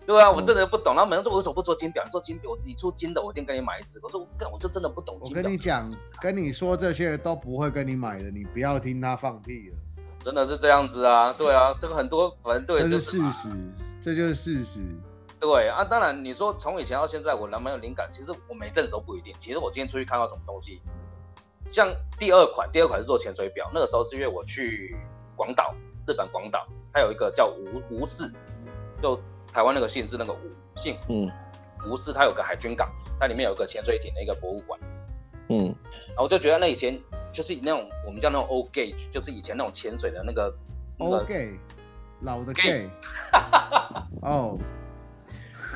[0.08, 0.96] 对啊，我真的不懂。
[0.96, 2.02] 然后每人说：“为什么不做金表？
[2.02, 9.76] 你做金表，你出金的，我一定给你买一只。”我说：“我我就真的不懂金表。”我跟你讲，跟你说这些都不会跟你买的，你不要听他放屁了。
[10.24, 11.34] 真的是这样子啊？
[11.34, 13.50] 对啊，这个很多反正对，这是事实，
[14.02, 14.80] 这就是事实。
[15.42, 18.08] 对啊，当然你说从以前到现在，我能不能有灵感？
[18.10, 19.36] 其实我每阵子都不一定。
[19.42, 20.82] 其实我今天出去看到什么东西，
[21.70, 24.96] 像第二款，第二款是做潜水表，那个时候是因为我去
[25.36, 25.76] 广岛，
[26.08, 28.32] 日本广岛，它有一个叫吴吴氏，
[29.02, 29.20] 就。
[29.58, 30.38] 台湾那个姓是那个吴
[30.76, 31.28] 姓，嗯，
[31.90, 32.88] 吴氏，它有个海军港，
[33.20, 34.80] 它里面有个潜水艇的一个博物馆，
[35.50, 35.76] 嗯，
[36.10, 36.96] 然后我就觉得那以前
[37.34, 40.56] 就是那种我们叫那种 old gauge，就是以前那种潜水的那个
[41.00, 41.58] old gauge，
[42.22, 42.88] 老的 gauge，
[44.22, 44.60] 哦。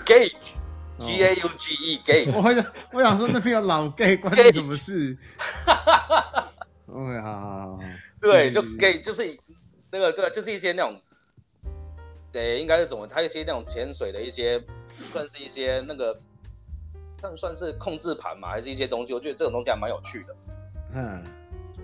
[0.06, 2.32] gauge，G A U G E gay。
[2.36, 5.18] 我想我想说那边有老 gay，关你 什么事？
[6.86, 7.80] OK，好好好好。
[8.22, 9.24] 对，就 gay 就是
[9.92, 11.00] 那个对，就是一些那种，
[12.32, 13.06] 对，应该是怎么？
[13.08, 14.64] 它一些那种潜水的一些，
[15.12, 16.18] 算是一些那个，
[17.20, 19.14] 算算是控制盘嘛，还是一些东西？
[19.14, 20.36] 我觉得这种东西还蛮有趣的。
[20.94, 21.24] 嗯，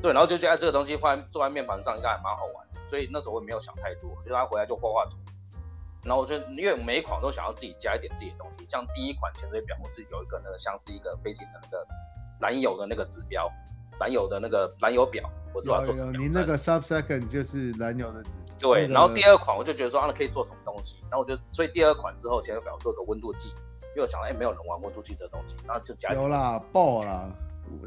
[0.02, 2.68] 对，然后就觉得这个东西放在坐在面盘上应该还蛮好玩。
[2.90, 5.18] 所以那时候我也没有想太多，就他回来就画画图，
[6.06, 11.86] 然后我就因为每一款都想要自己加一点自己的东西，像第一款潜水表，我是有一个那个像是一个飞行的那个
[12.40, 13.52] 燃油的那个指标，
[14.00, 16.12] 燃油的那个燃油表，我主要做什么？
[16.18, 18.56] 你那个 sub second 就是燃油的指标。
[18.60, 20.98] 对，然后第二款我就觉得说啊，可以做什么东西？
[21.10, 27.30] 然后我就所以第二款之后潜水表做个温度计，因为我想哎，没有人玩温度计这东西，然后就加有啦，爆啦，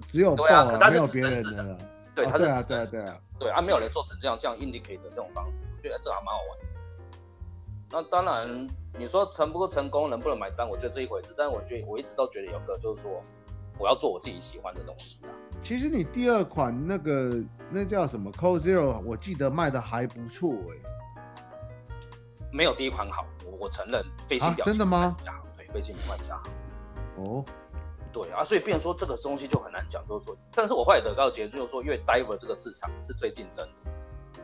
[0.07, 1.79] 只有爆了，没有别人的了。
[2.15, 6.65] 对，它是对啊，对啊，对啊，对啊，没有人做成这样这样 indicate 的这种方式，我觉得这还蛮好玩的。
[7.93, 8.69] 那当然，
[8.99, 11.35] 你说成不成功，能不能买单，我觉得这一回事。
[11.37, 13.21] 但是我觉得我一直都觉得有个就是说，
[13.79, 15.31] 我要做我自己喜欢的东西啊。
[15.63, 21.97] 其实你第二款那个那叫什么 Cold Zero，我记得卖的还不错哎、欸，
[22.53, 25.17] 没有第一款好，我我承认飞行表、啊、真的吗？
[25.57, 26.45] 对，飞行表比较好。
[27.17, 27.45] 哦。
[28.13, 33.91] 对啊，所以变成说这个东西就很难讲，就是说，但是我后来得到的结论就是说，因为 diver 这个市场是最竞争的，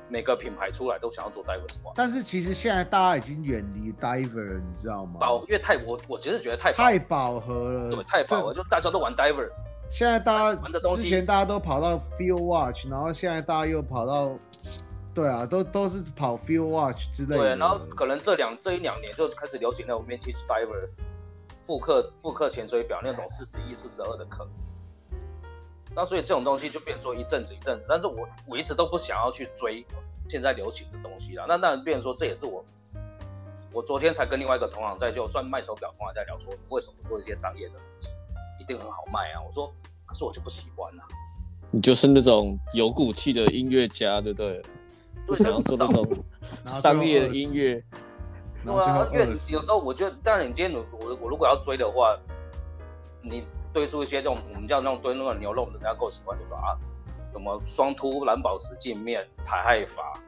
[0.08, 1.92] 每个品牌出来都想要做 diver 的话。
[1.96, 5.18] 但是其实现在大家已经远离 diver 了，你知道吗？
[5.18, 9.50] 饱，因为太我我其实觉得太太饱和了，对，太饱和，就大家都玩 diver。
[9.88, 10.60] 现在大家
[10.96, 14.36] 之前大家都跑到 field watch，然后现在大家又跑到，
[15.14, 17.36] 对啊，都都是跑 field watch 之类的。
[17.36, 20.88] 对，然后可能这两这一两年就开始流行那种 vintage diver。
[21.66, 24.46] 复刻复刻潜水表那种四十一、四十二的壳，
[25.96, 29.84] 那所以这种东西就变成说一阵子一阵子，但是我我一直都不想要去追
[30.30, 31.44] 现在流行的东西啦。
[31.48, 32.64] 那当然变成说这也是我，
[33.72, 38.25] 我昨天才跟另外一个同行在就算卖手表同行在聊说，为什么做一些商业的东西一
[38.66, 39.42] 定很好卖啊？
[39.46, 39.72] 我说，
[40.04, 41.02] 可是我就不喜欢啊。
[41.70, 44.62] 你就是那种有骨气的音乐家，对不对？
[45.26, 46.06] 不想要做那种
[46.64, 47.82] 商业的音乐。
[48.64, 52.16] 对啊，因为有时候我觉得，但是你今天我我如果要追的话，
[53.22, 56.78] 你堆出一些这种我们叫那种堆那个牛肉，人家够喜欢就说啊，
[57.32, 60.18] 什么双凸蓝宝石镜面、台海法、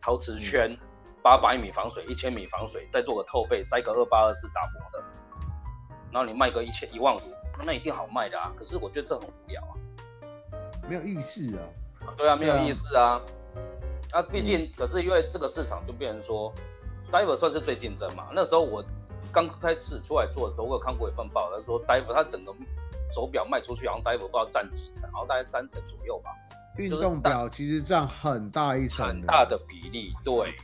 [0.00, 0.76] 陶瓷圈、
[1.22, 5.04] 八百米防水、一千米防水，再做个透背，塞个二八二四打磨的，
[6.12, 7.20] 然后你卖个一千一万五，
[7.62, 8.50] 那一定好卖的啊。
[8.56, 9.76] 可是我觉得这很无聊啊，
[10.88, 11.62] 没有意思啊。
[12.16, 13.20] 对啊，没有意思啊。
[14.12, 16.52] 啊，毕竟、嗯、可是因为这个市场就变成说。
[17.12, 18.28] Diver 算是最竞争嘛？
[18.32, 18.84] 那时候我
[19.30, 22.52] 刚开始出来做的时候，我有看过一份报，他说 Diver 它整个
[23.12, 26.30] 手表卖出去，好像 Diver 不知道占几成，然后大概三成左右吧。
[26.76, 30.12] 运动表其实占很大一层，很大的比例。
[30.24, 30.56] 对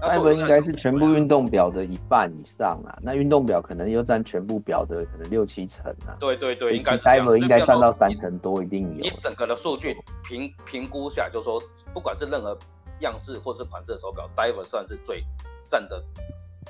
[0.00, 2.98] ，Diver 应该是全部运动表的一半以上啊。
[3.02, 6.16] 那运动表可能又占全部表的可能六七成啊。
[6.20, 9.02] 对对对，应该 Diver 应该占到三成多，一定有。
[9.02, 11.62] 你整个的数据评评估下来，就是说
[11.94, 12.58] 不管是任何
[13.00, 15.24] 样式或是款式的手表，Diver 算是最。
[15.68, 16.00] 占的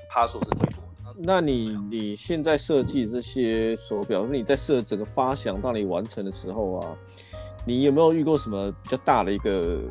[0.08, 1.20] 趴数是最多的。
[1.22, 6.96] 那你你现在设计这些手表，你在设整个发想到你完成的时候啊，
[7.66, 9.82] 你有没有遇过什么比较大的一个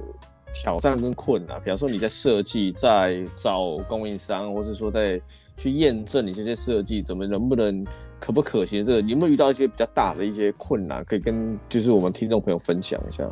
[0.56, 1.62] 挑战跟困难？
[1.62, 5.22] 比方说你在设计，在找供应商，或是说在
[5.58, 7.86] 去验证你这些设计怎么能不能
[8.20, 8.84] 可不可行？
[8.84, 11.04] 这个你有没有遇到一些比较大的一些困难？
[11.04, 13.30] 可以跟就是我们听众朋友分享一下。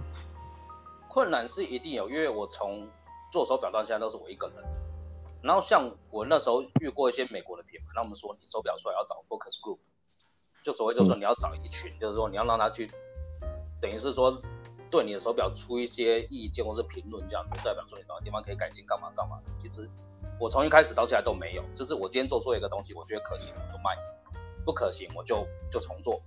[1.07, 2.85] 困难是一定有，因为我从
[3.31, 4.57] 做手表到现在都是我一个人。
[5.41, 9.77] 然后像我那时候遇过一些美国的品牌，那我们说你手表出来要找 focus group，
[10.63, 12.89] 就所谓就是说你要找一群，嗯、就是说你要让他去，
[13.81, 14.41] 等于是说
[14.93, 19.39] 对你的手表出一些意见或是评论，这样就代表说你哪个地方可以改进，干嘛干嘛。
[19.59, 19.89] 其实
[20.39, 23.97] 我从一开始到现在都没有，就是我今天做出一个东西，我觉得可行我就卖，
[24.63, 26.21] 不可行我就就重做。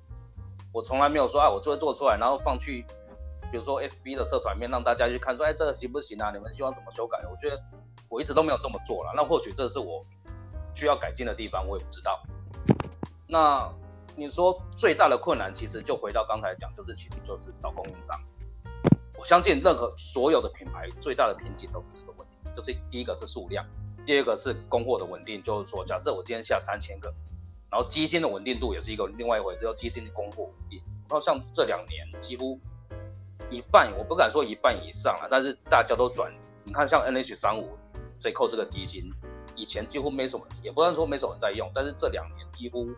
[0.73, 2.85] 我从来没有说啊，我就会做出来，然后放去
[3.53, 6.33] 比如说 FB 的社团面让大家去看，说哎这个行不行啊？
[6.33, 7.25] 你们希望怎么修改？
[7.31, 7.63] 我觉得。
[8.09, 10.07] 我一直都没有这么做了，那或许这是我
[10.77, 12.23] 需要改进的地方，我也不知道。
[13.27, 13.69] 那
[14.15, 18.17] 你说最大的困难，其实就回到刚才讲，就是其实就是找供应商。
[19.19, 23.65] 我相信任何所有的品牌最大的瓶颈都是这个问题，就是第一个是数量，
[24.05, 25.43] 第二个是供货的稳定。
[25.43, 27.09] 就是说，假设我今天下三千个，
[27.71, 30.81] 然后机芯的稳定度也是一个另外一回事，要机芯的供货稳定。
[31.09, 32.59] 然后像这两年几乎
[33.51, 36.33] 一半，我不敢说一半以上了，但是大家都转。
[36.65, 37.65] 你看像 NH35。
[38.19, 39.13] Seiko 这个机芯，
[39.55, 42.89] 以前几乎没什么，也不能说没什么人在用，但是这两年几乎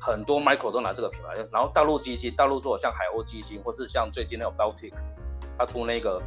[0.00, 1.34] 很多 Micro 都拿这个品牌。
[1.52, 4.94] 然后大陆机芯，大陆做像海鸥机芯，或是像最近那个 Baltic，
[5.58, 6.22] 他出那个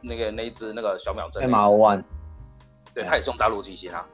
[0.00, 2.04] 那个那一只那个小秒针 M R One，
[2.94, 4.06] 对，他也是用大陆机芯啊。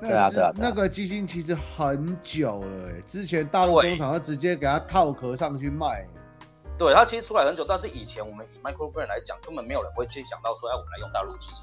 [0.00, 6.06] 对啊对啊，那个机芯其实很久了哎，之前大陆工厂它直接给它套壳上去卖。
[6.78, 11.62] 对，它其实出来很久，但是以前我们以 micro brand 来讲，根本没有人会去想到说，哎，我们来用大陆机芯。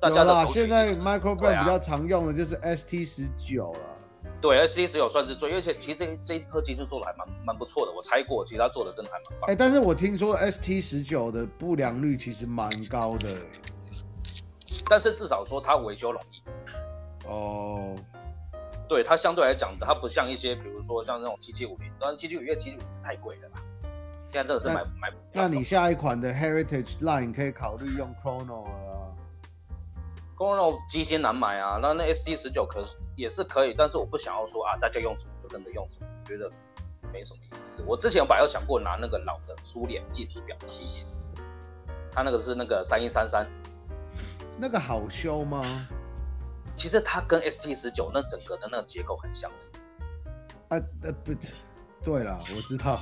[0.00, 3.80] 大家的现在 micro brand 比较常用的就是 ST 十九了。
[4.42, 9.48] 对，ST 十九算是最，而且其实这这一颗机芯做的还蛮蛮不错的，我拆过，其实它做的真的还蛮棒。
[9.48, 13.36] 哎，但是我听说 ST 十九的不良率其实蛮高的。
[14.90, 17.28] 但是至少说它维修容易。
[17.28, 17.94] 哦，
[18.88, 23.62] 对，它相对来讲，它不像一些，比如说像那种七七五零，当然七七五零、七七五零太贵了啦。
[24.32, 25.12] 现在真的是买买。
[25.32, 28.91] 那你下一款的 Heritage Line 可以考虑用 Chrono 啊。
[30.88, 36.50] 机芯难买啊，那那 ST 十九可是也是可以，但是我不想要说啊，大家用什么就跟着用什么，我觉得
[37.12, 37.82] 没什么意思。
[37.86, 41.04] 我之前本来有想过拿那个老的苏联计时表的机芯，
[42.12, 43.46] 它那个是那个三一三三，
[44.58, 45.86] 那个好修吗？
[46.74, 49.76] 其实它跟 ST 十九那整个的那个结构很相似。
[50.68, 51.34] 啊呃不，
[52.02, 52.98] 对了，我知道。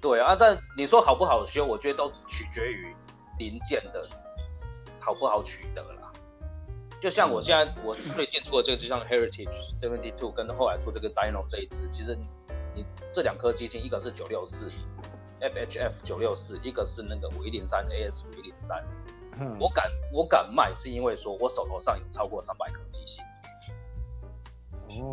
[0.00, 2.94] 对啊，但你说好不好修，我觉得都取决于
[3.38, 4.06] 零件的
[5.00, 5.93] 好不好取得啦。
[7.04, 9.46] 就像我现在我最近出的这个，就像 Heritage
[9.78, 12.16] Seventy Two 跟后来出这个 Dino 这一支，其实
[12.74, 14.70] 你这两颗机芯，一个是九六四
[15.38, 18.82] FHF 九六四，一个是那个五一零三 AS 五一零三。
[19.60, 23.22] 我敢我敢卖，是因为说我手头上有超过三百颗机芯。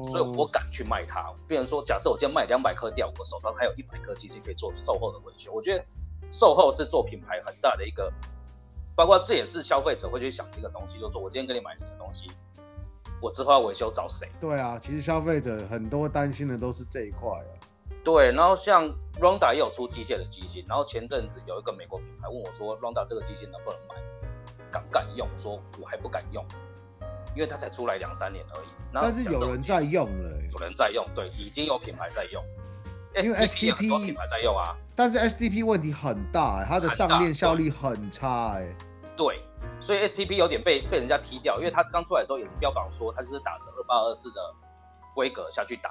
[0.10, 1.30] 所以我敢去卖它。
[1.46, 5.52] 别人说，假设我今天卖两百颗掉，我手上还有一百颗机芯可以做售后的维修。
[5.52, 5.84] 我觉得
[6.32, 8.10] 售后是做品牌很大的一个，
[8.96, 12.30] 包括这也是消费者会去想的一个东西，就是说我今天跟你买你的东西，
[13.22, 14.30] 我之后要维修找谁？
[14.40, 17.52] 对啊，其实消费者很多担心的都是这一块啊。
[18.04, 23.96] 对，然后像 Ronda 也有出机械的机芯，然后前阵子有一个美国品牌问我说，Ronda 这个机芯能不能买？
[24.72, 25.28] 敢不敢用？
[25.28, 26.46] 我说我还不敢用。
[27.34, 32.44] 因为它才出来两三年而已，但是有人在用了，有人在用，对，已经有品牌在用，
[33.16, 38.76] 因为 STP 很多品牌在用啊，但是 STP 问题很大，它的上链效率很差，哎，
[39.16, 39.42] 对，
[39.82, 44.40] 所以 STP 有点被被人家踢掉，因为它刚出来的时候也是标榜说它就是打着二八二四的
[45.14, 45.90] 规格下去打，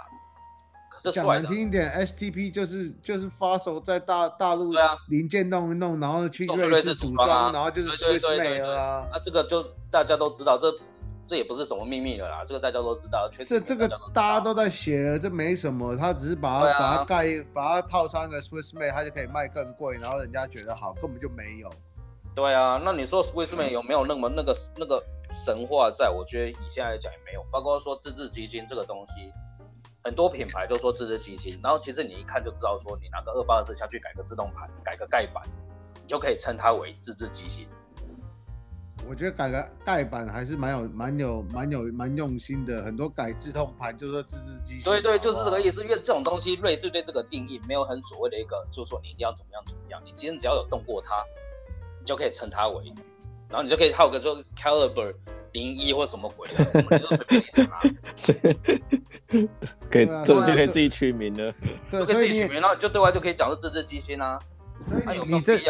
[0.91, 4.73] 可是讲难听一点，STP 就是就是发手在大大陆
[5.09, 10.73] 零件弄一弄，然后去瑞士组装，然后就是 Swissmade 啊，那这个就大家都知道这。
[11.31, 13.31] 这也不是什么秘密了啦，这个大家都知道。
[13.47, 21.71] 这这个大家都在写，这没什么，他只是把它、啊、把它盖，把它套上一个 Swissmade，它就可以卖更贵，然后人家觉得好，根本就没有。
[22.35, 26.11] 对啊，那你说 Swissmade 有没有那么那个那个神话在？
[26.11, 27.47] 我觉得以现在来讲也没有。
[27.53, 29.33] 包括说自制机芯这个东西，
[30.03, 35.45] 很多品牌都说自制机芯，然后其实你一看就知道，说你拿个二八二四下去改个自动盘，改个盖板，
[35.95, 37.69] 你就可以称它为自制机芯。
[39.09, 42.81] 我觉得改个盖板还是蛮有、蛮有、蛮有、蛮用心的。
[42.83, 44.83] 很多改自动盘就是说自制机芯。
[44.85, 45.83] 对对，就是这个意思。
[45.83, 50.01] 因为这种东西，瑞士对这个定义没有很所谓的一个，就是说你一定要怎么样怎么样。
[50.05, 51.25] 你今天只要有动过它，
[51.99, 52.85] 你就可以称它为，
[53.49, 55.13] 然后你就可以套个说 caliber
[55.53, 57.81] 零一或什么鬼的，什么你就随便你讲啊。
[59.91, 61.53] 可以，这就可以自己取名了。
[61.91, 64.39] 对，可以自己取名，然后就对外就可以讲是自制机芯啊。
[64.88, 65.61] 所以你你这。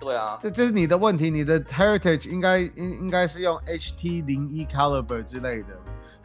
[0.00, 1.30] 对啊，这这是你的问题。
[1.30, 5.68] 你的 heritage 应该应应该是用 HT 零一 caliber 之类的。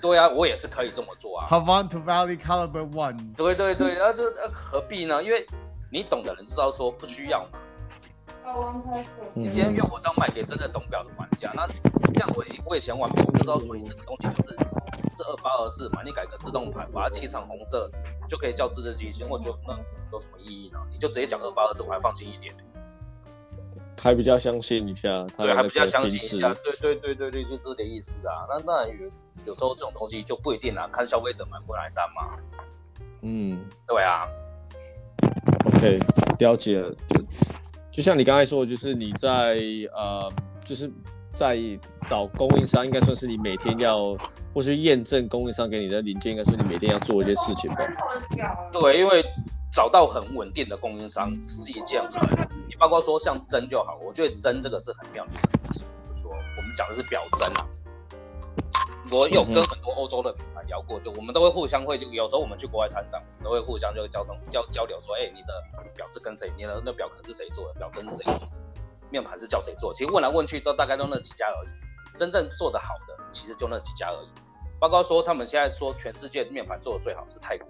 [0.01, 1.47] 对啊，我也是可以这么做啊。
[1.49, 3.33] Havant Valley caliber one。
[3.37, 5.23] 对对对，然后就何必呢？
[5.23, 5.47] 因为
[5.89, 7.59] 你懂的人知道说不需要嘛。
[9.33, 11.65] 你今天用我是要卖给真的懂表的玩家，那
[12.11, 14.57] 这样我已经我以前玩表，我就知道说你这个东西就是
[15.19, 17.91] 这二八二四嘛，你改个自动盘，把它漆成红色，
[18.29, 19.77] 就可以叫自制机芯，我觉得那
[20.13, 20.79] 有什么意义呢？
[20.89, 22.55] 你就直接讲二八二四，我还放心一点。
[24.01, 28.47] 还比较相信一下，对，还比较相信一下，对对对对对，就这个意思啊。
[28.47, 29.11] 那当然有
[29.47, 32.39] 有时候这种东西就不一定啊，看消费者买不买单嘛。
[33.21, 34.25] 嗯，对啊。
[35.65, 35.99] OK，
[36.39, 36.89] 了解了。
[37.09, 37.21] 就
[37.91, 39.59] 就像你刚才说的，就是你在
[39.93, 40.31] 呃，
[40.63, 40.89] 就是
[41.39, 41.57] 在
[42.05, 44.15] 找供应商，应该算是你每天要，
[44.53, 47.77] 或是验证供应商给你的零件，应该是你每天要做一些事情吧。
[48.73, 49.23] 对，因为。
[49.71, 55.81] 找到很稳定的供应商是一件很，你包括说像针就好，我觉得针这个是很妙的东西。
[56.15, 57.61] 就说我们讲的是表针啊，
[59.11, 65.53] 我有跟很多欧洲的品牌聊过，就我们都会互相会就有时候我们去国外参展，都会互相就会交通交交流说，哎、你的
[65.95, 66.51] 表是跟谁？
[66.57, 67.73] 你的那表壳是谁做的？
[67.77, 68.49] 表针是谁做的？
[69.11, 69.93] 面盘是叫谁做？
[69.93, 74.29] 其实问来问去都大概都那几家而已，真正做得好的其实就那几家而已。
[74.79, 77.67] 包括说他们现在说全世界面盘做的最好是泰国。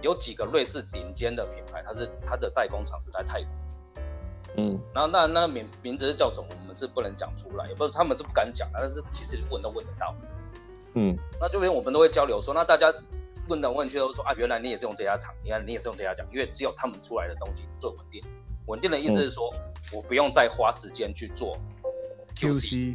[0.00, 3.50] 有几个瑞士顶尖的品牌，它是它的代工厂是在泰国，
[4.56, 6.46] 嗯，然后那那名名字是叫什么？
[6.50, 10.14] 我们是不能讲出来，也不是他们是不敢讲，但是其实问都问得到。
[10.94, 12.94] 嗯，那这边我们都会交流说，那大家
[13.48, 18.22] 问的问去都说啊，原来你也是用这家厂，你看你也是用这家厂，因为只有他们出来的东西是最稳定。
[18.68, 19.60] 稳定的意思是说，嗯、
[19.94, 21.58] 我不用再花时间去做
[22.36, 22.94] QC。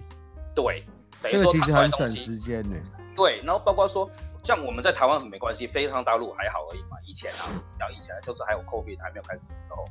[0.56, 0.86] 对，
[1.22, 2.76] 等于说这个其实很省时间呢。
[3.16, 4.10] 对，然后包括说，
[4.44, 6.98] 像我们在台湾很没关系，飞上大陆还好而已嘛。
[7.06, 7.46] 以前啊，
[7.78, 9.86] 讲以前就是还有 COVID 还没有开始的时候，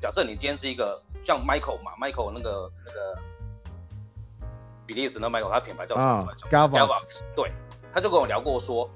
[0.00, 3.18] 假设你今天是一个像 Michael 嘛，Michael 那个那个
[4.86, 7.22] 比利时那 Michael，他品牌叫什么？Galvax。
[7.34, 7.50] 对，
[7.92, 8.88] 他就跟我聊过说，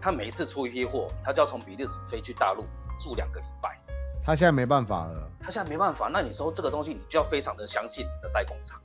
[0.00, 2.64] 他每一次出一批货，他就要从比利时飞去大陆
[3.00, 3.76] 住两个礼拜。
[4.24, 5.30] 他现在没办法了。
[5.40, 8.80] 他现在没办法，那你说这个东西，你就要非常的相信你的代工厂，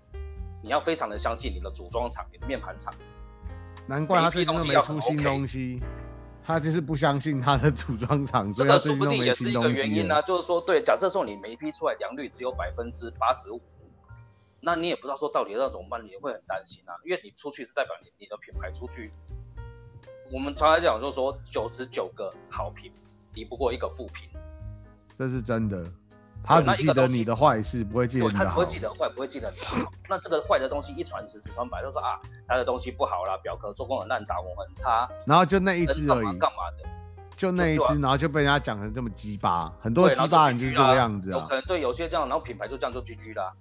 [0.63, 2.93] 你要非常的相信你的组装厂、你的面盘厂。
[3.85, 5.79] 难怪他最近都没出新东西，
[6.43, 8.51] 他就是不相信他的组装厂。
[8.51, 10.21] 这个说不定也是一个原因呢、啊。
[10.21, 13.61] 就是说，对，假设说你每一批出来良率只有百分之八十五，
[14.61, 16.95] 那你也不知道说到底要怎么办，你也会很担心啊。
[17.03, 19.11] 因为你出去是代表你你的品牌出去，
[20.31, 22.91] 我们常来讲就是说九十九个好评
[23.33, 24.29] 敌不过一个负评。
[25.17, 25.83] 这是真的，
[26.43, 28.43] 他只记得你的坏事，不会记得你的好。
[28.43, 29.91] 他只会记得坏，不会记得你的好。
[30.09, 35.09] 那这个坏的东西一传十，十传百，就说啊，他的东西不好啦，表壳做工很烂，打孔很差。
[35.25, 36.89] 然后就那一只而已，干嘛的？
[37.35, 41.39] 就那一只，然后就被人家讲成这么鸡巴，很多鸡巴人就是这个样子啊。
[41.39, 43.53] 有可能对有些这样，然后品牌就这样就 GG 啦。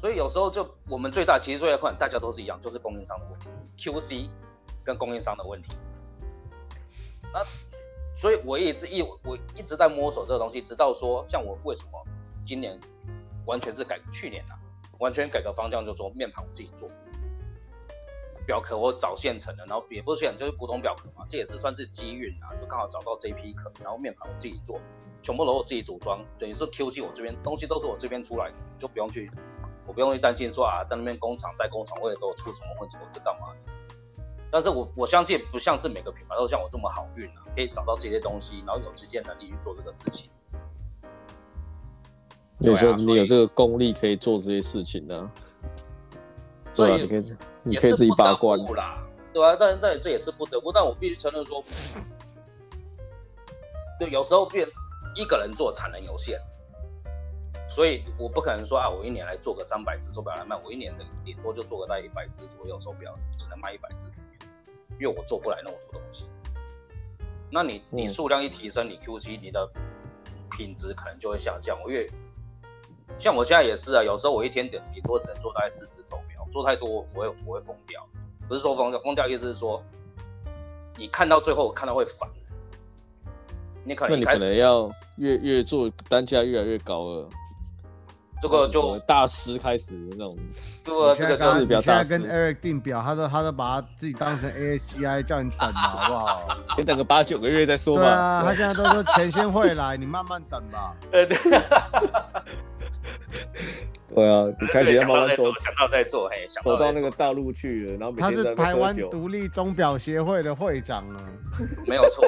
[0.00, 4.28] 所以有时候就我们最大其实最大困难，大家都是一样，就是供应商的问题，QC
[4.82, 5.72] 跟供应商的问题。
[7.32, 7.40] 那。
[8.14, 12.06] 所以我一直一我一直在摸索这个东西，直到说像我为什么
[12.44, 12.78] 今年
[13.46, 14.54] 完全是改去年啊，
[14.98, 16.88] 完全改革方向，就说面盘我自己做，
[18.46, 24.78] 表壳我找现成的，然后也不是现成就是普通表壳嘛，这也是算是机运啊，就刚好找到这一批壳，然后面盘我自己做，
[25.22, 29.30] 全部都我自己组装，等于是 QC 我这边东西都是我这边出来，就不用去，
[29.86, 33.48] 我不用去担心说啊，在那边工厂代工厂会给我出什么问题，我是干嘛。
[34.52, 40.30] 但是我我相信不像是每个品牌都像我这么好运啊，可以找到这些东西，然后有这些能力去做这个事情。
[42.58, 45.24] 有时候你有这个功力可以做这些事情呢、啊，
[46.74, 47.24] 所以你可以
[47.62, 51.64] 你可以自己把关啦，对啊，但但这也是不得不，但我必须承认说，
[53.98, 54.68] 对，有时候变
[55.16, 56.38] 一个人做产能有限，
[57.74, 64.06] 所以我不可能说啊，我一年来做个三百只手表来卖，我一年的顶多就做个大概一百只左右手表，只能卖一百只。
[65.00, 66.26] 因为我做不来那么多东西，
[67.50, 69.66] 那你你数量一提升，你 QC 你的
[70.50, 71.80] 品质可能就会下降。
[71.82, 72.06] 我越
[73.18, 78.06] 像我现在也是啊，有时候我一天顶顶多只能做大概四只手表，做太多我会我会疯掉。
[78.46, 79.82] 不是说疯掉，疯掉意思是说，
[80.98, 82.28] 你看到最后看到会烦。
[83.84, 87.28] 你可能你可能要越越做单价越来越高了。
[88.42, 90.36] 这个就大师开始的那种，
[90.82, 96.48] 这个这个就是现在跟 Eric 定表，他都他都把他自己当成 ASCI 叫你等嘛，好不好？
[96.74, 98.02] 先等个八九个月再说吧。
[98.02, 100.92] 对啊，他现在都说钱先会来，你慢慢等吧。
[101.12, 101.36] 呃对。
[104.14, 104.28] 对。
[104.28, 111.16] 啊， 你开始要慢慢走，想到再做，嘿，走到那个大陆去了，然后他是台湾独立钟表协会的会长啊，
[111.86, 112.24] 没有错，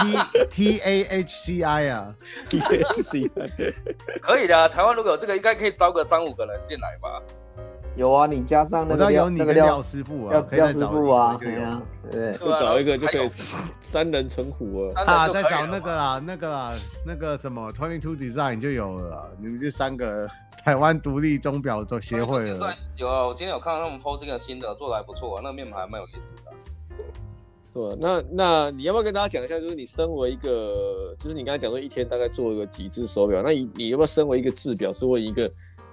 [0.50, 2.14] T T A H C I 啊
[2.48, 3.74] ，T H C I，
[4.20, 7.22] 可以的，台湾如果有这个，应该可以招个三五个人进来吧。
[7.96, 13.28] 有啊，你加上那个有你跟廖师傅啊，廖师傅啊，对啊，对，就找一个就可以
[13.80, 16.74] 三人成虎了啊，再找那个啦，那个啦，
[17.04, 20.26] 那个什么 Twenty Two Design 就有了，你们就三个
[20.64, 22.76] 台湾独立钟表做协会了。
[22.96, 26.52] 有啊，我今天有看到他们 PO 这个新的，做的还不错，那个面盘还蛮有意思的。
[27.72, 35.50] 对，那那你要不要跟大家讲一下，就是你身为一个，就是你刚才讲说一天大概做个几只手表，那你你要不要身为一个制表师或一个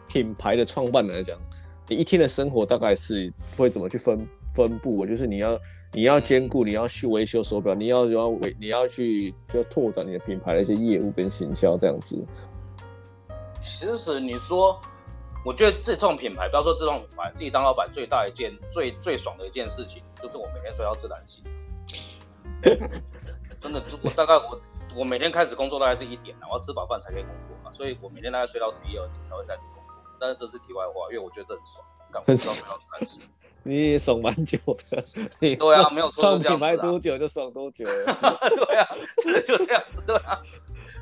[0.08, 1.38] 品牌的创办人来讲？
[1.88, 5.06] 你一天的生活大概是会怎么去分分布？
[5.06, 5.60] 就是你要
[5.94, 12.18] 你要兼顾，你要去维修手表，你要要维你要去就拓展你的品牌的一些业务跟行销这样子。
[13.68, 14.80] 其实你说，
[15.46, 21.44] 我觉得自创品牌，不要说自创品牌，自己当老板最大一件最最爽的一件事情，就是我每天睡到自然醒。
[23.60, 24.60] 真的，我大概我
[24.96, 29.58] 我每天开始工作大概是一点，我要吃饱饭才可以工作嘛，所以我每天大概睡到十一二点才会再。
[30.20, 31.86] 但是这是题外话，因为我觉得这很爽，
[32.26, 32.36] 很
[33.06, 33.22] 爽。
[33.62, 34.98] 你也爽蛮久的，
[35.40, 37.86] 对啊，没有错，创品牌多久就爽多久。
[37.86, 38.88] 对啊，
[39.46, 40.42] 就这样子，对啊。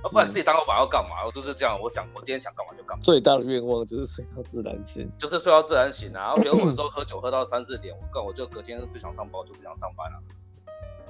[0.09, 1.25] 不然自己当老板要干嘛？
[1.25, 3.01] 我就是这样，我想我今天想干嘛就干嘛。
[3.03, 6.19] 最大的愿望就是睡到自然醒， 就是睡到自然醒啊。
[6.21, 10.19] 然后比如我有时候喝酒喝到三四点，我干我就隔天不想上班，就不想上班了。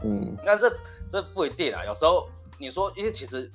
[0.04, 0.72] 嗯，那这
[1.10, 1.86] 这不一定啊。
[1.86, 2.28] 有时候
[2.58, 3.52] 你说，因为其实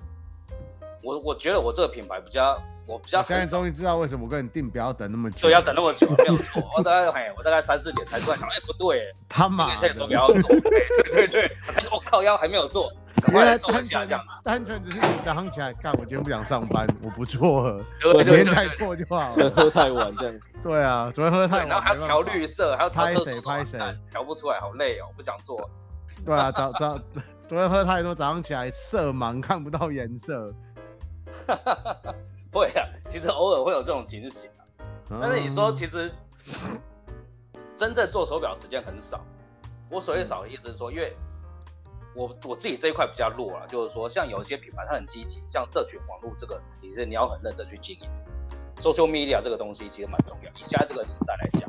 [1.02, 2.60] 我我觉得我这个品牌比较。
[2.88, 3.20] 我比较。
[3.20, 5.42] 我现在终于知道为什么我跟你定表要等那么久。
[5.42, 6.62] 对，要等那么久，没有错。
[6.76, 10.82] 我大概嘿，我大概三四点才突然想，哎，不对， 他妈，这个手表要做，对
[11.12, 11.50] 对对，
[11.92, 12.90] 我靠，腰还没有做，
[13.22, 14.34] 赶快来做一下这样子。
[14.42, 19.30] 单纯只是你早上起来干，我今天不想上班，我不做了，昨天太做就好了。
[19.30, 20.50] 昨天喝太晚这样子。
[20.60, 21.68] 对啊，昨天喝太晚。
[21.68, 23.78] 然后还要调绿色，还要拍谁拍谁，
[24.10, 25.70] 调不出来，好累哦，不想做。
[26.24, 26.98] 对啊，早早
[27.46, 30.52] 昨天喝太多，早上起来色盲，看不到颜色。
[32.52, 35.18] 会啊，其实偶尔会有这种情形啊。
[35.20, 36.12] 但是你说，其实
[37.74, 39.20] 真正做手表时间很少。
[39.88, 41.16] 我所谓少的意思是说，因为
[42.14, 48.08] 我我自己这一块比较弱啊，就是说，像有一些品牌它很积极，像社群网络这个，你是你要很认真去经营。
[48.80, 50.50] social media 这个东西其实蛮重要。
[50.52, 51.68] 以现在这个时代来讲，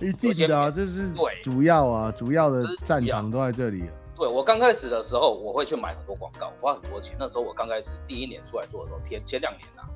[0.00, 3.84] 一定的啊，这是对主要啊，主要的战场都在这里。
[4.14, 7.16] 对，我刚开始的时候，我会去买很多广告，花很多钱。
[7.18, 9.88] 那时候我刚开始第一年出来做的时候，前前两年啊，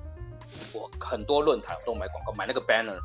[0.73, 2.99] 我很多论坛我都买广告，买那个 banner，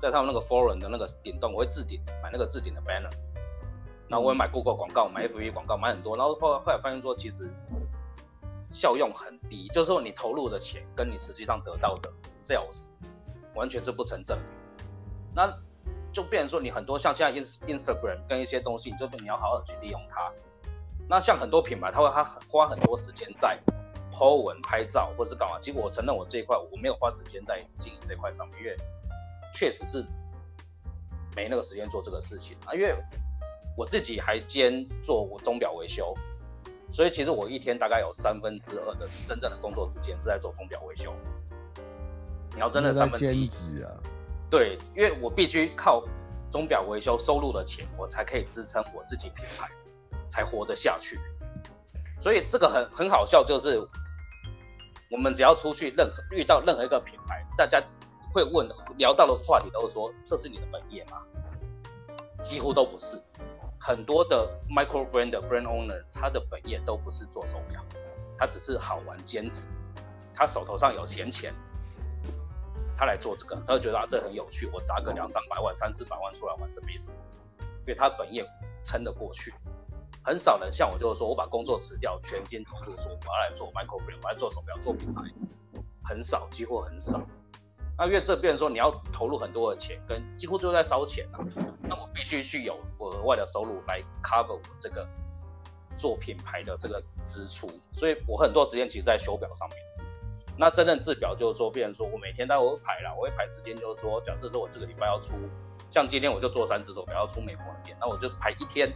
[0.00, 3.10] 在他们那个 forum 的那个顶端，我会置顶买那个置顶的 banner。
[4.08, 6.16] 然后我也买 Google 广告，买 FB 广告，买很多。
[6.16, 7.50] 然后后来后来发现说，其实
[8.72, 12.10] 效用很低，就是说你投入的钱跟你实际上得到的
[12.42, 12.86] sales
[13.54, 14.44] 完全是不成正比。
[15.34, 15.54] 那
[16.12, 20.32] 就变成说，你很多像现在 Instagram 跟一些东西，你就你要好好去利用它。
[21.08, 23.58] 那像很多品牌，他会他花很多时间在
[24.12, 25.58] po 文、拍照，或是干嘛。
[25.58, 28.76] 结果我承认我这一块我没有花时间在经营这块上面，因为
[29.52, 30.04] 确实是
[31.34, 32.74] 没那个时间做这个事情啊。
[32.74, 32.94] 因为
[33.76, 36.14] 我自己还兼做我钟表维修，
[36.92, 41.14] 所以其实我一天大概有三分之二的真正的工作时间是在做钟表维修。
[42.54, 43.48] 你要真的三分之一
[43.82, 43.88] 啊？
[44.50, 46.02] 对，因为我必须靠
[46.50, 49.68] 钟表维修收入的钱，我才可以支撑我自己品牌。
[50.30, 51.18] 才活得下去，
[52.20, 53.80] 所以这个很很好笑，就是
[55.10, 57.82] 我们只要出去任何遇到任何一个品牌，大家
[58.30, 58.68] 会问
[58.98, 61.22] 聊到的话题都是说，这是你的本业吗？
[62.42, 63.18] 几乎都不是，
[63.80, 67.82] 很多的 micro brand 的 brand owner 他的本业都不是做手表，
[68.38, 69.66] 他只是好玩兼职，
[70.34, 71.54] 他手头上有闲钱，
[72.98, 77.16] 他来做这个，他会觉得啊这很有趣，我砸个两三百万、三四百万出来玩这没什么，
[77.82, 78.44] 因为他本业
[78.82, 79.54] 撑得过去。
[80.24, 85.22] 很少人像我，就是说我把工作辞掉，全心投入说我要来做 micro brand，我要做手表做品牌，
[86.02, 87.20] 很少，几乎很少。
[87.96, 91.38] 那因为这变说你要投入很多的钱，跟几乎就在烧钱啊。
[91.82, 95.06] 那我必须去有我额外的收入来 cover 我这个
[95.96, 99.78] 做品牌的这个支出，所以我很多时间其实在手表上面。
[100.58, 105.34] 那真正制表就是说，变成说我每天都会排啦，我会排时间，就是说，假设说我这个礼拜要出，
[105.90, 108.92] 像今天我就做三只手表要出美国那边，那我就排一天。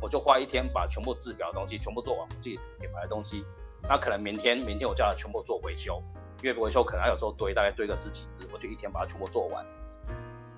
[0.00, 3.44] 我就花一天把全部制表的东西全部做完，自己品牌的东西。
[3.82, 6.00] 那可能明天，明天我叫他全部做维修，
[6.40, 9.66] 因为维修可能有时候堆，大概堆个十几只，我就一天把它全部做完。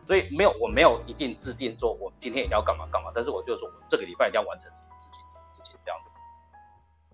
[0.06, 6.18] 所以没有，我没有一定制定说，我今天一定要干嘛干嘛，但是我就说我这个礼拜一定要完成什么事情，什么事情这样子。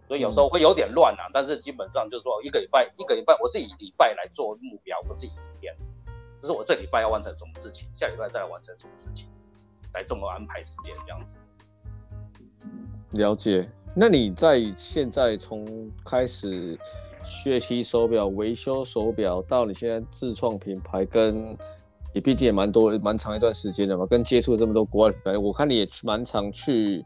[0.09, 5.75] 所以有时候会有点乱啊，但是基本上就是说一个礼拜一个礼拜，我是以礼拜来做目标，不是以一天。
[6.39, 9.27] 就是我这礼拜要完成什么事情，下礼拜再来完成什么事情，
[9.95, 11.37] 来这么安排时间这样子。
[13.13, 16.79] 了解，那你在现在从开始
[17.25, 21.57] 学习手表、维修手表，到你现在自创品牌，跟
[22.13, 27.03] 你毕竟也蛮多、蛮长一段时间的嘛，跟接触这么多国外的品牌，我看你也蛮常去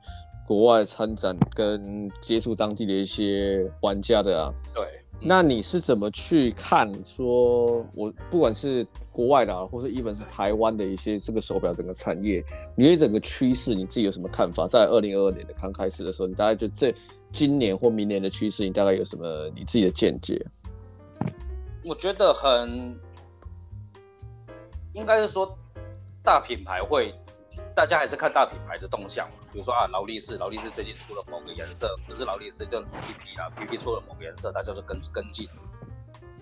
[0.51, 4.53] 国外参展，跟接触当地的一些玩家的啊。
[4.75, 4.85] 对。
[5.21, 6.91] 那你是怎么去看？
[7.05, 12.43] 说我不管是国外的，啊或是 even 是台湾的一些这个手表整个产业，
[12.75, 14.67] 你对整个趋势你自己有什么看法？
[14.67, 16.93] 在二零二二年的刚开始的时候，你大概就这
[17.31, 20.45] 今年或明年的趋势，你大概有什么你自己的见解？
[21.85, 22.99] 我觉得很，
[24.95, 25.57] 应该是说
[26.25, 27.15] 大品牌会。
[27.75, 35.49] 大家还是看大品牌的动向，比如说啊，劳力士，劳力士最近出了某个颜色，不是劳力士就 PP 啊，PP 出了某个颜色，大家就跟跟进。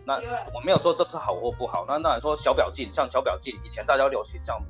[0.04, 0.14] 那
[0.54, 4.60] 我没有说这是好或不好，那当然说小表镜，像小表镜，以前大家流行像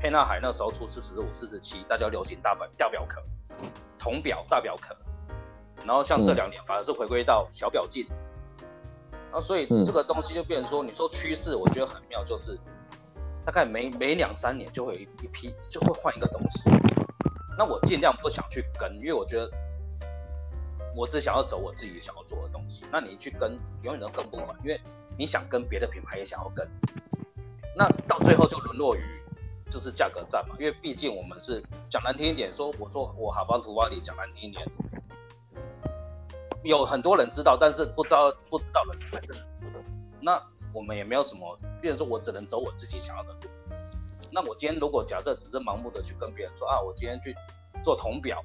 [0.00, 3.20] 沛纳海那时候出四十五、四十七，大家流行大表大表壳，
[3.98, 4.96] 铜表大表壳，
[5.84, 8.06] 然后像这两年反而是回归到小表镜，
[9.32, 12.58] 那所以这个东西就变成说，你说趋势，我觉得很妙，就是。
[13.50, 16.70] 大概每每两三年就会有一批，就会换一个东西。
[17.58, 19.50] 那我尽量不想去跟，因为我觉得
[20.94, 22.84] 我只想要走我自己想要做的东西。
[22.92, 24.80] 那你去跟，永远都跟不完，因为
[25.18, 26.64] 你想跟别的品牌也想要跟，
[27.76, 29.02] 那到最后就沦落于
[29.68, 30.54] 就是价格战嘛。
[30.60, 34.64] 因为毕竟我们是讲难听一点说，我说我好帮图瓦里讲难听一点，
[36.62, 39.82] 有很多人知道，但是不知道不知道的还是很多。
[40.20, 40.40] 那
[40.72, 43.50] 我们也没有什么，变成说我只能走我自己想要的路。
[44.32, 47.34] 那我今天如果假设只是盲目的去跟别人说啊，我今天去
[47.82, 48.44] 做铜表，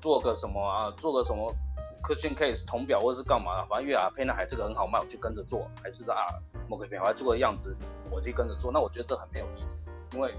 [0.00, 1.54] 做个什么啊，做个什么
[2.02, 6.16] cushion case 铜表或者是干嘛，反正越啊沛纳海这个很好卖，我就跟着做，还是啊
[6.68, 7.76] 某个品牌做个样子，
[8.10, 10.34] 我就跟着做，那我觉得这很没有意思，因为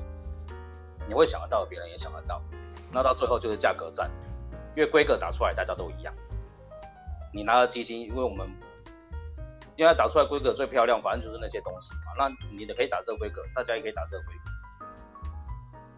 [1.07, 2.41] 你会想得到，别人也想得到，
[2.91, 4.09] 那到最后就是价格战，
[4.75, 6.13] 因为规格打出来大家都一样，
[7.31, 8.49] 你拿了机芯，因为我们。
[9.75, 12.13] 因为打出来规格最漂亮，反正就是那些东西嘛。
[12.17, 14.51] 那你的可以打这个规格，大家也可以打这个规格。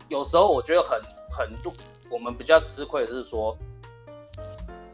[0.08, 0.98] 有时候我觉得很
[1.30, 1.74] 很多，
[2.10, 3.58] 我们比较吃亏的是说，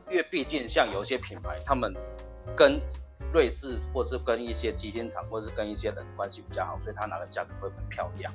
[0.09, 1.93] 因为毕竟像有些品牌，他们
[2.55, 2.79] 跟
[3.33, 8.33] 瑞士或是跟一些机芯厂，或是跟一些人关系比较好，所以他拿的价格会很漂亮。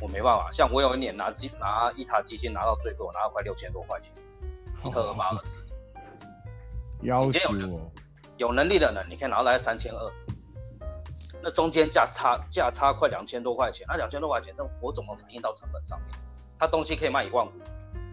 [0.00, 4.10] 我没办法，像我有一年拿机拿一台机芯拿到最贵，我拿到快六千多块钱，
[4.84, 5.60] 一颗二八二四。
[7.02, 7.92] 要求我。
[8.40, 10.12] 有能力的人，你可以拿来三千二，
[11.42, 16.18] 那中间价差价差快两千多块钱，那两千多块钱，那我怎么反映到成本上面？
[16.58, 17.50] 他东西可以卖一万五，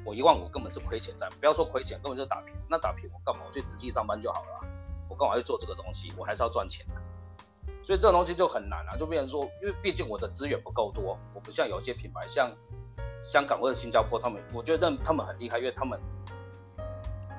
[0.04, 2.54] 我一万五根本是亏钱在，不要说亏钱，根本就打平。
[2.70, 3.46] 那打平我干嘛？
[3.48, 4.68] 我去直接上班就好了，
[5.08, 6.12] 我干嘛去做这个东西？
[6.18, 7.74] 我还是要赚钱的。
[7.86, 12.52] 所以这种东西就很难啊，就变成说，因为毕竟我的资源不够多，我不像有些品牌，像
[13.24, 15.98] 香港或者新加坡，他们我觉得他们很厉害，因为他们。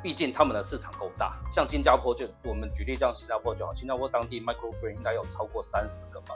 [0.03, 6.35] 毕竟他们的市场够大，像新加坡就我们举例这样，新加坡就好，新加坡当地 microgreen 应该有超过三十个吧，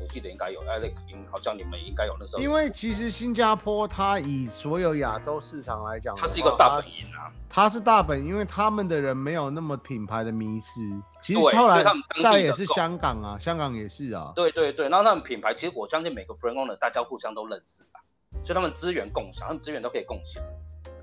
[0.00, 0.94] 我记得应该有，Alex
[1.30, 2.42] 好像你们应该有那时候。
[2.42, 10.80] 因为其实新加坡它以所有亚洲市场来讲，它是一个大本营啊，它是大本，因为他们的人没有那么品牌的迷失。
[11.22, 11.84] 其实后来
[12.22, 14.32] 再也是香港啊，香港也是啊。
[14.34, 18.00] 对对对，然后他们品牌其实我相信每个 brand owner 大家互相都认识吧，
[18.42, 20.42] 所以他们资源共享，他们资源都可以共享。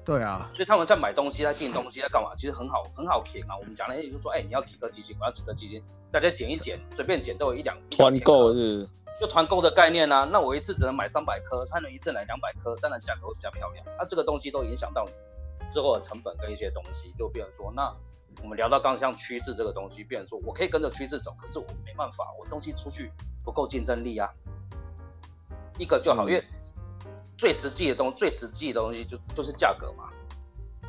[0.03, 3.55] 对啊，所以他们在买东西、在订东西、在干嘛，其实很好，很好填啊。
[3.55, 8.87] 我们讲的意思就是说，哎、你要几个机芯，我要几个机芯，大家捡一捡，随便捡都有一两团购是，
[9.19, 10.23] 就团购的概念啊。
[10.23, 13.85] 那我一次只能买三百颗，他能一次买两百颗，当然价格会比较漂亮。
[13.97, 15.07] 那、这个东西都影响到
[15.69, 17.93] 之后的成本跟一些东西，就变成说，那
[18.41, 23.11] 我们聊到刚刚像趋势这个东西，变成说我可以跟着趋势走，可是我没办法，我东西出去
[23.43, 24.27] 不够竞争力啊。
[25.77, 26.43] 一个就好，嗯、因为
[27.41, 30.11] 最实际的东西，最实际的东西就就是价格嘛。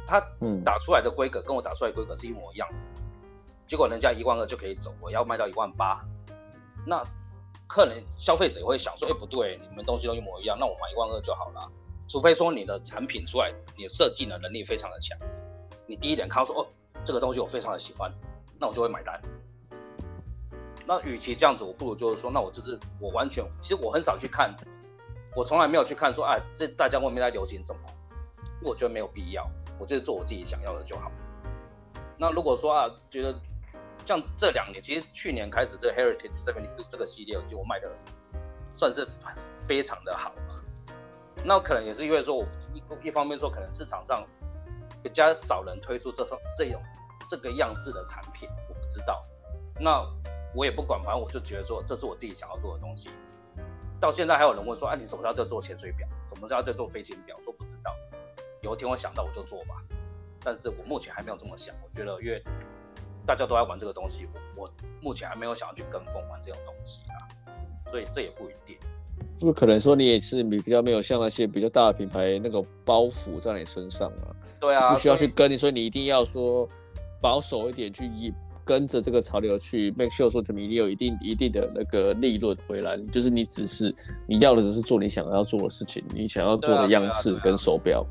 [0.07, 0.21] 他
[0.63, 2.75] 打出来的规格跟我打出来的规格是一模一样的，
[3.67, 6.05] 结果人家一万二就可以走，我要卖到一万八，
[6.87, 7.03] 那
[7.67, 11.73] 客人消费者也会想说，哎、欸，不对，你们东西都一模一样，那我买一万二就好了。
[12.07, 15.19] 除非说你的产品出来，你的设计的能力非常的强，
[15.87, 16.67] 你第一点看到说，哦，
[17.03, 18.13] 这个东西我非常的喜欢，
[18.61, 19.19] 那我就会买单。
[20.87, 24.55] 那与其这样子，我不如就是说，那我就是我完全，其实我很少去看，
[25.35, 27.81] 我从来没有去看说，啊，这大家外面在流行什么，
[28.63, 29.49] 我觉得没有必要。
[29.79, 31.11] 我就是做我自己想要的就好。
[32.19, 33.35] 那如果说啊，觉得
[33.97, 37.89] 像这两年，其实去年开始这 Heritage Seventy 这个系列，就我卖的
[38.75, 39.09] 算是
[39.67, 40.33] 非常的好。
[41.45, 44.25] 那可能也是因为说我一一方面说，可能市场上
[45.03, 46.81] 比较少人推出这种这种
[47.29, 49.25] 这个样式的产品，我不知道。
[49.81, 50.07] 那
[50.55, 53.11] 我也不管，反正我就觉得说，这是我自己想要做的东西。
[54.03, 56.05] 到现在还有人问说，哎、啊，你什么时候在做潜水表？
[56.29, 57.37] 什么时候在做飞行表？
[57.45, 57.95] 说不知道。
[58.61, 59.77] 有一天我想到我就做吧，
[60.43, 61.73] 但是我目前还没有这么想。
[61.85, 62.43] 我觉得因为
[63.25, 64.27] 大家都在玩这个东西，
[64.57, 67.15] 我我目前还没有想要去跟风玩这种东西啊，
[67.93, 68.77] 所以这也不一定。
[69.39, 74.35] 不可能说你也是你比较没有像那些比较大的品牌那个包袱在你身上啊。
[74.59, 76.69] 对啊，不需要去跟你，所以你一定要说
[77.21, 78.05] 保守一点去
[78.73, 82.97] 跟着这个潮流去 make sure 说你有一定一定的那个利润回来。
[83.13, 83.95] 就是你只是
[84.27, 88.03] 你要的只是做你想要做的事情，你想要做的样式跟手表。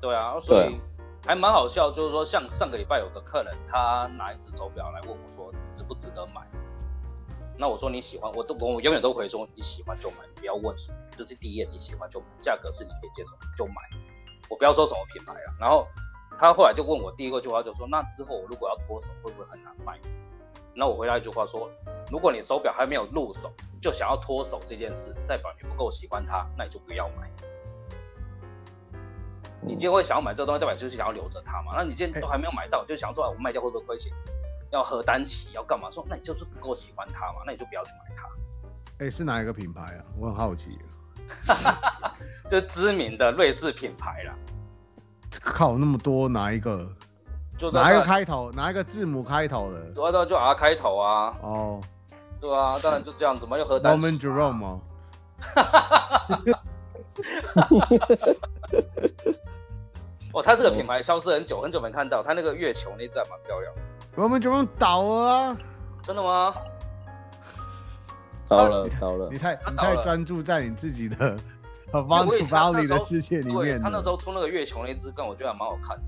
[0.00, 0.76] 对啊，所以
[1.24, 6.42] 还蛮好笑，就是说，像上个礼拜有个客人，他拿一只手表来问我说，值不值得买？
[7.56, 13.74] 那我说你喜欢，我都我永远都会说你喜欢就买，不要问什么，就是第一眼你喜欢就买，价格是你可以接受就买，
[14.50, 15.54] 我不要说什么品牌啊。
[15.60, 15.86] 然后
[16.42, 19.96] 他后来就问我第一个句话就说，那之后我如果要脱手会不会很难卖？
[20.74, 21.70] 那我回答一句话说，
[22.10, 27.30] 如果你手表还没有入手就想要脱手这件事，代表你不够喜欢它，那你就不要买。
[29.60, 31.74] 你今天会想要买这个东西，代表就是想要留着它嘛？
[31.76, 34.12] 那你今天都还没有买到，就想说我卖掉会不会亏钱？
[34.72, 35.92] 要核单期要干嘛？
[35.92, 37.44] 说那你就是不够喜欢它嘛？
[37.46, 38.26] 那你就不要去买它。
[38.98, 40.02] 哎、欸，是哪一个品牌啊？
[40.18, 40.76] 我很好奇。
[42.50, 44.34] 就知名的瑞士品牌啦。
[45.40, 46.86] 靠，那么多哪一个？
[47.58, 48.50] 就哪一个开头？
[48.52, 49.80] 哪一个字母开头的？
[49.94, 51.34] 对啊，就 R 开头啊。
[51.42, 51.80] 哦。
[52.40, 54.04] 对啊，当然就这样子嘛，要核单期。
[54.08, 54.80] Romain Jerome 吗？
[60.32, 62.22] 哦，他这个品牌消失很久，很久没看到。
[62.22, 63.72] 他那个月球那只还蛮漂亮。
[64.16, 65.56] 我们就用倒了啊？
[66.02, 66.54] 真的吗？
[68.48, 71.36] 倒了 倒了，你太你太专注在你自己的
[71.92, 73.80] Havant Valley 的世界里面。
[73.80, 75.98] 他那时候出那个月球那只，跟我觉得还蛮好看。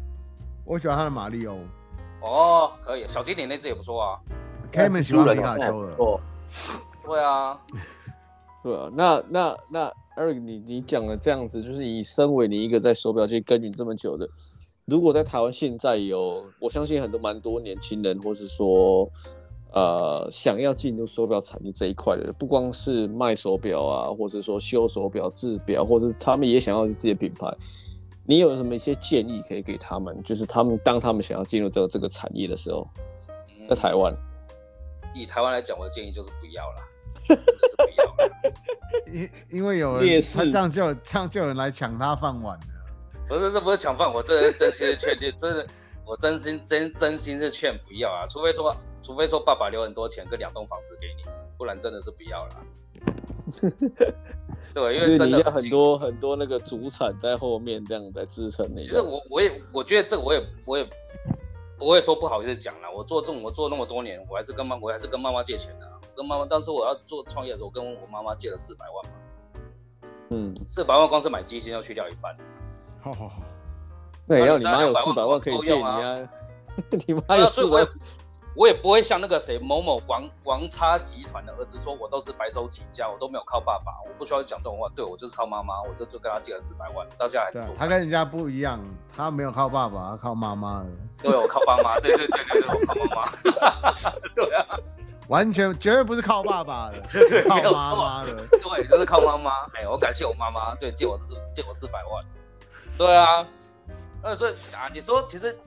[0.64, 1.54] 我喜欢他的马里奥。
[2.22, 4.18] 哦，可以，小精灵那只也不错啊。
[4.72, 6.20] Kevin 喜欢皮卡丘了。
[7.04, 7.60] 对啊，
[8.62, 8.90] 对啊。
[8.94, 14.26] 那那那 Eric，你你讲的这样子，就是你身为你一个在手表界耕耘这么久的，
[14.86, 19.06] 如果在台湾现在有，我相信很多蛮多年轻人，或是说
[19.74, 27.52] 呃想要进入手表产业这一块的，不光是卖手表啊，或者说修手表、制表，或是他们也想要自己的品牌。
[28.26, 30.18] 你有什么一些建议可以给他们？
[30.22, 32.88] 就是他们当他们想要进入这个这个产业的时候，
[33.68, 36.82] 在台湾、嗯，以台湾来讲，我的建议就是不要啦，
[37.28, 38.30] 真的是不要了。
[39.12, 42.66] 因因为有人他这样就这样就有人来抢他饭碗的。
[43.28, 45.66] 不是，这不是抢饭，我这是真心的劝诫，真的，
[46.06, 48.26] 我真心真真心是劝不要啊！
[48.26, 48.74] 除非说，
[49.04, 51.22] 除非说爸爸留很多钱跟两栋房子给你，
[51.58, 52.56] 不然真的是不要了。
[54.72, 58.82] 对，因为真的很，很多很多那个主产在后面这样在支撑你。
[58.82, 60.88] 其实我我也我觉得这个我也我也
[61.76, 62.90] 不会说不好意思讲了。
[62.90, 65.86] 我做这种我做那么多年，我还是跟妈我还是跟妈妈借钱的。
[66.16, 69.10] 跟妈妈当时我要做创业的时候，我跟我妈妈借了四百万嘛。
[70.30, 72.34] 嗯，四百万光是买基金要去掉一半。
[73.02, 73.42] 好好好，
[74.26, 76.18] 那也要你妈有四百万可以借你啊。
[77.06, 77.86] 你妈有四百。
[78.56, 84.88] 我也不会像那个谁某某王王差集团的儿子说，我都是白手起家，我都没有靠爸爸，我不需要讲这种话。
[84.94, 87.74] 对，我就是靠妈妈，我就就跟他借了四百万，到现在还是做。
[87.76, 88.80] 他跟人家不一样，
[89.16, 90.90] 他没有靠爸爸，他靠妈妈的。
[91.20, 94.12] 对，我靠妈妈，对对对对对，我靠妈妈。
[94.36, 94.64] 对啊，
[95.26, 97.02] 完全绝对不是靠爸爸的，
[97.48, 98.36] 靠妈妈的。
[98.62, 99.50] 对，就是靠妈妈。
[99.74, 102.24] 哎，我感谢我妈妈，对，借我四借我四百万。
[102.96, 103.44] 对啊，
[104.22, 105.58] 那所以啊，你说其实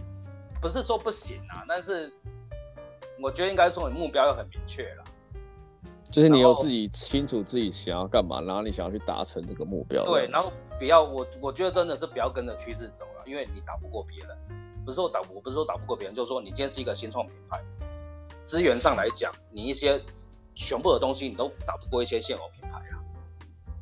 [0.61, 2.09] 不是说不行啊，但是。
[3.21, 5.03] 我觉得应该说你目标要很明确了，
[6.11, 10.03] 就是你有自己清楚自己想要干嘛，然后你想要去达成这个目标。
[10.03, 14.37] 对，然后不要我，我觉得真的是不要跟着趋势走了，因为你打不过别人。
[14.85, 17.61] 不是说打，我不是说打不过别人，就是说你今天是一个新创品牌，
[18.45, 20.01] 资源上来讲，你一些
[20.55, 22.95] 全部的东西你都打不过一些现有品牌啊。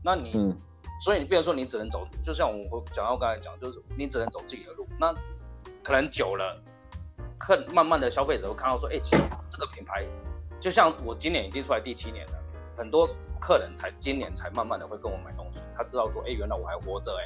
[0.04, 0.58] 那你，嗯、
[1.04, 4.88] 所以你变成说你只能走，就像我讲到刚才讲，就是你只能走自己的路。
[5.00, 5.14] 那
[5.84, 6.60] 可能久了。
[7.46, 9.22] 看，慢慢的消费者会看到说，哎、欸，其实
[9.52, 10.04] 这个品牌，
[10.60, 12.34] 就像我今年已经出来第七年了，
[12.76, 13.08] 很多
[13.40, 17.24] 客人才今年才慢慢的会跟我买东西，他知道说，哎、欸，原来我还活着，哎，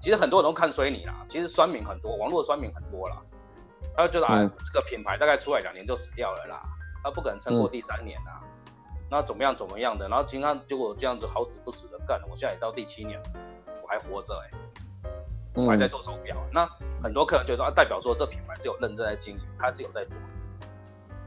[0.00, 3.16] 其实很多人都看衰你啦，其实酸民很多，网络酸民很多啦，
[3.96, 6.62] 他就觉得啊，这个品牌大概出来两年就死掉了啦，
[7.02, 8.72] 他不可能撑过第三年啦，嗯、
[9.10, 13.20] 那怎么样怎么样的，然后经常结果这样子好死不死的干了，我现在也到第七年，
[13.82, 14.50] 我还活着，哎。
[15.52, 16.68] 我还在做手表，嗯、那
[17.02, 20.20] 很多客人就说啊，代表说这品牌是有认真在经营，他是有在做。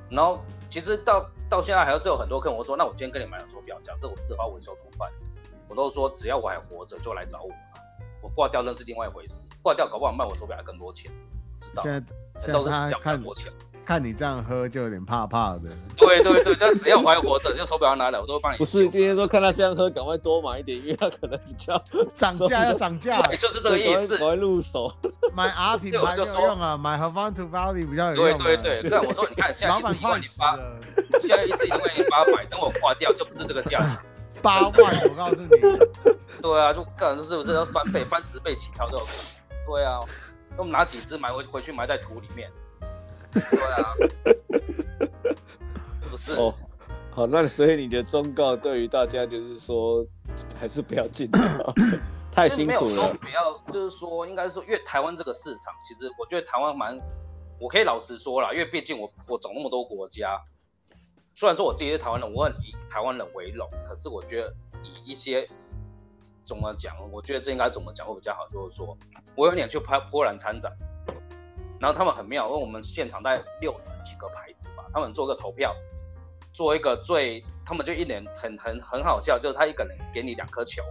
[0.10, 5.12] 然后其实到到现在还是有很多客人，我说那我今天跟你买了手表，假设我日后维修怎么办？
[5.68, 7.50] 我都说只要我还活着就来找我，
[8.22, 11.12] 我挂掉那是另外一回事，挂掉搞不好卖我手表还更多钱，
[11.60, 11.82] 知道？
[11.84, 13.52] 现在都是死掉更多钱。
[13.86, 15.62] 看你这样喝就有点怕怕的。
[15.98, 18.58] 对对对，但只要我还活着，就手表要拿来，我都会帮你。
[18.58, 21.82] 不是今天说看他这样喝，赶快多买一点，因为他可能比较
[22.16, 24.18] 涨价要涨价， 就是这个意思。
[24.18, 24.92] 赶快入手，
[25.34, 28.38] 买 R 品牌没有用啊，买 Havant Valley 比较有用。
[28.38, 30.60] 对对对，这样我说你看，现在一支一万零八，
[31.20, 33.98] 现在一支一万零八百，等我挂掉就不是这个价钱。
[34.42, 34.74] 八万，
[35.10, 35.48] 我告诉你。
[36.42, 39.66] 对啊，就个人是不是要翻倍、翻十倍起跳都有可能。
[39.68, 40.00] 对啊，
[40.52, 42.50] 那我们拿几支买回回去埋在土里面。
[43.34, 43.94] 对啊，
[46.10, 46.54] 不是哦，
[47.12, 50.06] 好，那所以你的忠告对于大家就是说，
[50.60, 51.40] 还是不要进来，
[52.32, 53.14] 太辛苦了。
[53.16, 57.00] 不要，就是说，应该是说，因为台湾这个市场，其实我觉得台湾蛮，
[57.60, 60.40] 我可以老实说啦，因为毕竟我我走那么多国家，
[61.36, 64.54] 虽然说我自己是台湾人，我很以台湾人为荣，可是我觉得
[64.84, 65.48] 以一些
[66.44, 68.98] 怎么讲，我觉得这应该怎么讲会比较好，就是说
[69.36, 70.72] 我有点去拍波兰参展。
[71.84, 75.76] 然后他们很妙，因为我们现场大概六十几个牌子吧，他们做个投票，
[76.54, 80.82] 做一个最，他们就一脸很很很好笑，就是他一个人给你两颗球，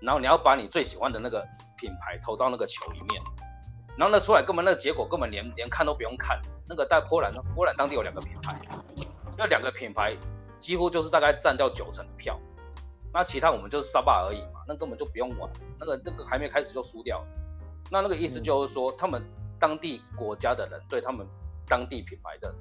[0.00, 1.44] 然后你要把你最喜欢的那个
[1.76, 3.20] 品牌投到那个球里面，
[3.96, 8.60] 然后那出来根本那个结果根本连连看都不用看，那个在波兰，波兰当地有两个品牌，
[9.36, 10.16] 那两个品牌
[10.60, 12.38] 几乎就是大概占掉九成的票，
[13.12, 17.26] 那其他我们就是沙巴而已嘛，那根本就不用玩，那个那个还没开始就输掉了，
[17.90, 19.20] 那那个意思就是说、嗯、他们。
[19.60, 21.24] 当地国家的人对他们
[21.68, 22.52] 当地品牌的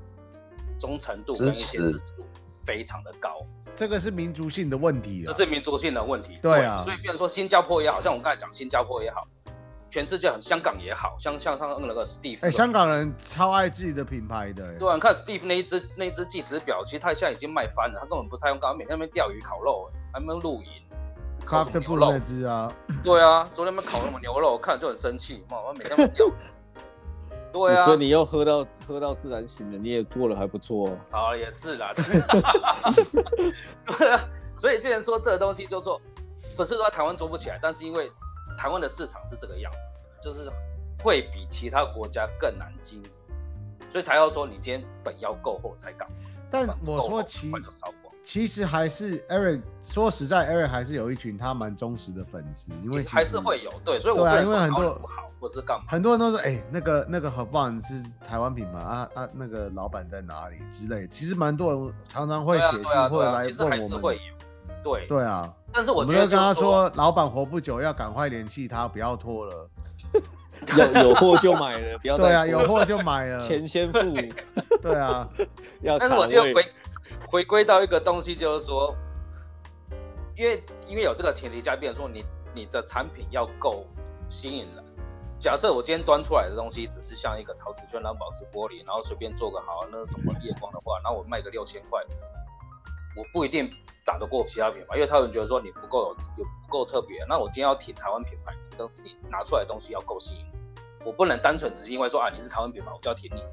[0.78, 2.26] 忠诚度跟一些支持度
[2.66, 3.44] 非常的高，
[3.76, 6.38] 这个是民族性的问题，这是民族性的问题。
[6.42, 9.24] 对啊，所以比如说新加坡也好，像我刚才讲新加坡也好，
[9.90, 14.78] 全世界很，香港也好像像像那个 Steve，哎、欸，香港人超爱自己的品牌的。
[14.78, 20.70] 对啊，你看 Steve 那一只那一只计时表，其实他现在已经卖翻了，他根本不太用，刚刚每天在那边钓鱼烤肉，还没有露营。
[21.46, 22.72] Craftable 那只啊。
[23.04, 26.26] 对啊，昨天他们烤什么牛肉，我看就很生气，妈，我每天在 钓。
[27.52, 27.84] 对啊。
[27.84, 30.90] 所以你又喝到喝到自然醒了，你也做的还不错。
[30.90, 31.92] 哦好，也是啦。
[33.86, 34.28] 对啊，
[34.58, 36.00] 所以变成说这个东西就说，
[36.56, 38.10] 不是说台湾做不起来，但是因为。
[38.58, 40.52] 台湾的市场是这个样子，就是
[41.02, 43.10] 会比其他国家更难经营，
[43.90, 46.06] 所以才要说你今天本要够厚才敢。
[46.52, 47.50] 但我说其
[48.32, 57.96] 其实还是 Eric 说实在，Eric 还是有一群他蛮忠实的粉丝，因为还是会有对，所以我对、啊、因为很多不好或是干嘛，很多人都说哎、欸，那个那个 Havant 是
[58.28, 63.48] 台湾品牌啊啊，那个老板在哪里之类，其实蛮多人常常会写信或者来问我们。
[63.48, 64.22] 其实还是会有
[64.84, 65.52] 对对啊。
[65.74, 69.68] 但是我觉得，我们就跟他说，老板活不久，要赶快联系他，不要拖了。
[70.78, 73.98] 有有货就买了，不要对啊，有货就买了，钱先付。
[74.84, 75.28] 对啊，
[75.82, 75.98] 要。
[75.98, 76.64] 但是我就回
[77.28, 78.96] 回归到一个东西，就是说，
[80.36, 83.86] 因为因为有这个前提下，变成说你你的产品要够
[84.30, 84.84] 吸引人。
[85.40, 92.02] 假设我今天端出来的东西只是像一个陶瓷圈，然后保持玻璃，然后随便做个好那什么夜光的话，然后我卖个六千块，
[93.16, 93.72] 我不一定。
[94.06, 97.24] 打得过其他品牌，因为他们觉得说你不够有，有不够特别。
[97.30, 100.46] 那我今天要挺台湾品牌，等你拿出来的东西要够吸引，
[101.06, 103.44] 我不能单纯只是因为说啊你是台湾品牌，我就要挺你，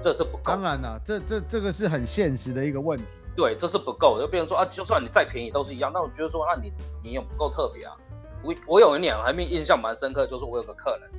[0.00, 0.44] 这是不够。
[0.44, 3.04] 当然了，这这这个是很现实的一个问题。
[3.34, 5.90] 对，这是不够，就变成说啊，就算你再便宜都是一样。
[5.92, 6.72] 那我觉得说，那你
[7.02, 7.96] 你也不够特别啊。
[8.42, 11.10] 我我有一年还没印象蛮深刻，就是我有个客人，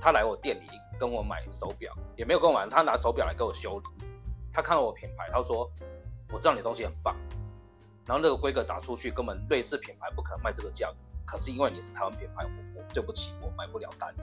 [0.00, 0.66] 他来我店里
[0.98, 4.06] 跟我买手表，也没有跟我买，他拿手表来给我修理。
[4.52, 5.70] 他看到我品牌，他说
[6.32, 7.16] 我知道你的东西很棒。
[8.04, 10.96] 然后那个规格打出去，根本瑞士品牌不可能卖这个价格。
[11.24, 14.14] 可是因为你是台湾品牌，我我对不起，我买不了单。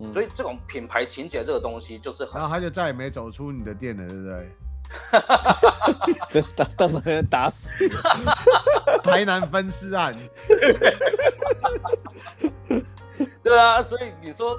[0.00, 4.50] 嗯、所以这种品牌情节这个东西就是很，然后他就再也没走出你的店了，对不对？
[6.30, 7.68] 这当当场被人打死。
[9.04, 10.14] 台南分尸案。
[13.42, 14.58] 对啊，所以你说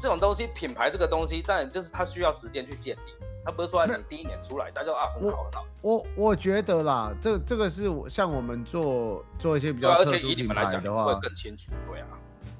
[0.00, 3.00] 这种东西，品牌这个东西，当然就是它需要时间去建立。
[3.44, 5.66] 它不是说你第一年出来，大家啊很好很好。
[5.80, 11.72] 我我觉得啦，这这个是像我们做做一些比较特殊品牌的话，会更清楚。
[11.90, 12.06] 对啊，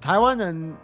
[0.00, 0.74] 台湾人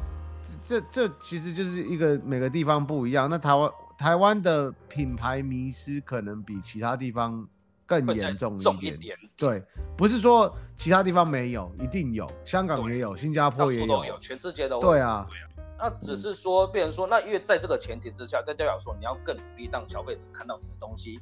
[0.64, 3.28] 这这其实就是一个每个地方不一样。
[3.28, 7.46] 那台湾台湾的品牌迷失可能比其他地方
[7.86, 8.94] 更严重一点。
[8.94, 9.62] 一点对，
[9.96, 14.82] 不是说其他地方没有，一定有，香港也有，新加坡也有，有，全世界都有。
[14.82, 15.26] 对啊。
[15.76, 21.20] 那只是说，变成说，那因为在这个前提之下，再代表说，你要更努力让消费者看到你的东西。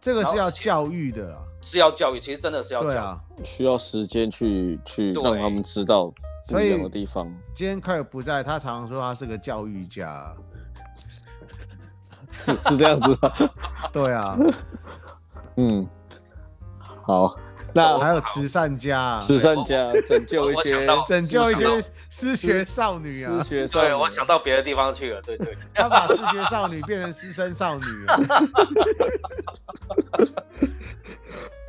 [0.00, 6.12] 这个是要教育的啊，是要教育，其实真的是要教育，啊，需要时间去去让他们知道
[6.52, 7.26] 不一样的地方。
[7.54, 10.32] 今天凯尔不在，他常常说他是个教育家，
[12.32, 13.32] 是是这样子吗？
[13.92, 14.36] 对啊，
[15.56, 15.88] 嗯，
[17.02, 17.34] 好。
[17.74, 21.64] 那还有慈善家，慈善家拯救一些，拯救一些
[22.10, 23.38] 失学少女啊！
[23.38, 25.56] 失学少女，对，我想到别的地方去了，对对。
[25.72, 28.20] 他把失学少女变成失身少女了。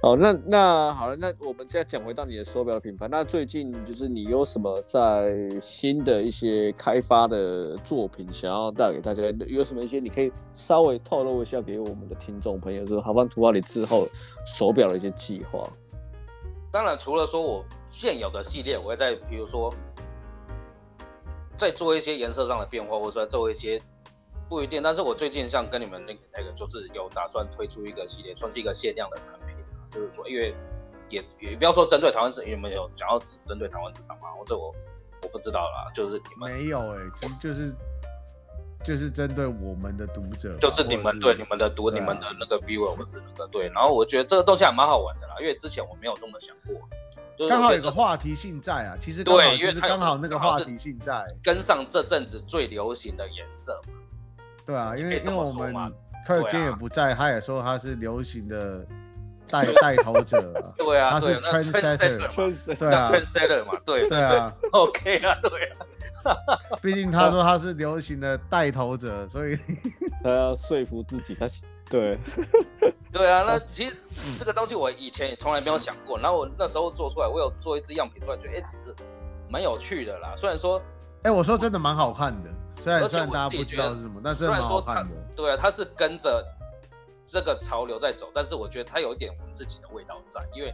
[0.04, 3.08] 好，那那好了，那我们再讲回到你的手表品牌。
[3.08, 9.24] 那最近就是你有什么在新的一些开发的作品，想要带给大家？
[9.47, 14.06] 有什么一些你可以稍微透露一下给我们的听众朋友，说 Havant 图瓦里之后
[14.45, 15.66] 手表的一些计划。
[16.70, 19.74] 当然，除了说我现有的系列，我会在比如说
[21.56, 23.82] 再做一些颜色上的变化，或者说做一些
[24.49, 24.84] 不一定。
[24.84, 29.62] 但是我最近像跟你们那个那个，就是有打算推出一个系列，算是一个限量的产品。
[29.93, 30.53] 就是说，因为
[31.09, 34.29] 也也不要说针对台湾市场，有没有想要针对台湾市场吗？
[34.37, 34.73] 或者我
[35.21, 37.73] 我不知道啦，就是你们没有哎、欸，其实就是。
[38.85, 46.75] 就是针对我们的读者，就是你们对你们的读、啊、你们的那个 viewer 或者那个对，然后我觉得这个东西还蛮好玩的啦，因为之前我没有这么想过，
[47.47, 53.93] 刚、就是、好有个话题性在啊，其实对，因为刚好那个话题性在跟上这阵子最流行的颜色嘛，
[54.65, 55.93] 对啊，因为因为我们
[56.27, 58.85] 柯尔坚也不在，他也说他是流行的
[59.54, 65.86] 带 带头者，对啊，他是 trendsetter，对啊，trendsetter 嘛，对对啊， OK 啊，对啊。
[66.82, 69.58] 毕竟他说他是流行的带头者，所以
[70.24, 71.36] 他要说服自己。
[71.36, 71.45] 他
[71.89, 72.18] 对
[73.12, 73.95] 对啊，那其实
[74.39, 76.18] 这个东西我以前也从来没有想过。
[76.18, 78.95] 然后我那时候做出来，我有做一支样品出来，觉得哎、欸，其实
[79.49, 80.34] 蛮有趣的啦。
[80.38, 80.80] 虽然说，
[81.24, 82.49] 哎、欸，我说真的蛮好看的。
[82.82, 85.12] 虽然虽然大家不知道是什么，但是蛮好看的。
[85.36, 86.41] 对啊，他是跟着
[87.26, 90.74] 这个潮流在走，但是我觉得它有一点我们自己的味道在，因为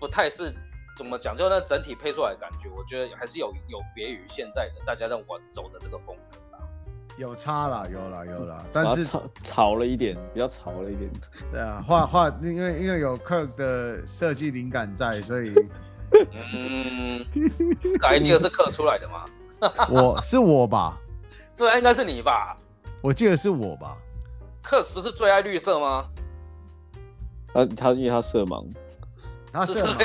[0.00, 0.54] 不太是
[0.96, 1.36] 怎么讲？
[1.36, 6.38] 就那整体配出来的感觉，我觉得还是有有别于现在的大家让我走的这个风格。
[7.18, 11.10] 有差啦，有啦，有啦，但是潮潮了一点，比较潮了一点。
[11.50, 15.50] 对啊，画画，因为因为有 Kirk 的设计灵感在，所以
[16.52, 17.24] 嗯，
[17.98, 19.24] 改第二是刻出来的吗？
[19.88, 20.98] 我是我吧？
[21.56, 22.54] 这应该是你吧？
[23.00, 23.96] 我记得是我吧
[24.68, 26.06] ？Kirk 不是最爱绿色吗？
[27.54, 28.66] 他他因为他色盲，
[29.50, 29.96] 他色盲，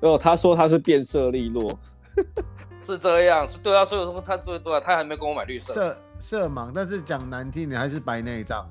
[0.10, 1.78] 哦，他说他是变色利落。
[2.80, 8.68] 是这样，是对啊，所以说他对对啊，他还没跟我买绿色色色盲，但是讲难听，你还是白内障。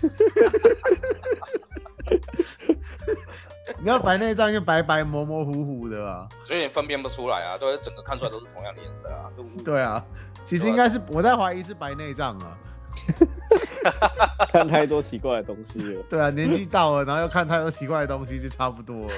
[3.78, 9.30] 你要白内障，就白白模模糊糊的啊，所以你分辨不出来啊，对，整个看出来都是同样的颜色啊。
[9.64, 10.04] 对啊，
[10.44, 12.58] 其实应该是我在怀疑是白内障啊，
[14.50, 16.02] 看太多奇怪的东西了。
[16.08, 19.12] 对啊，年纪到了，然后又看太多奇怪的东西，就差不多了。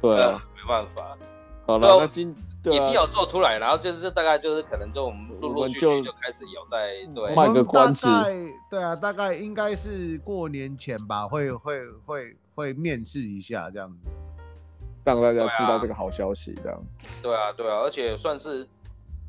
[0.00, 1.16] 对啊，没办法。
[1.66, 8.08] 好了，那今已经有做出来，然后就是大概就是可能就我们陆陆续续就开始有在对卖个关子，
[8.68, 14.10] 对啊，大概应该是过年前吧，会会会会面试一下这样子，
[15.04, 16.82] 让大家知道这个好消息这样。
[17.22, 18.66] 对啊，对啊，而且算是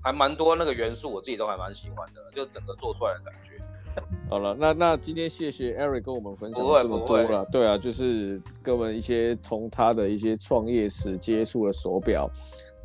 [0.04, 3.64] 还蛮多那个元素，我自己都还蛮喜欢的，就整个做出来的感觉。
[4.30, 12.30] 好了，那那今天谢谢 Eric 跟我们分享了这么多了，对啊，就是跟我们一些从他的一些创业史接触的手表，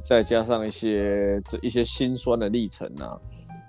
[0.04, 3.18] 再加上一些这一些辛酸的历程啊。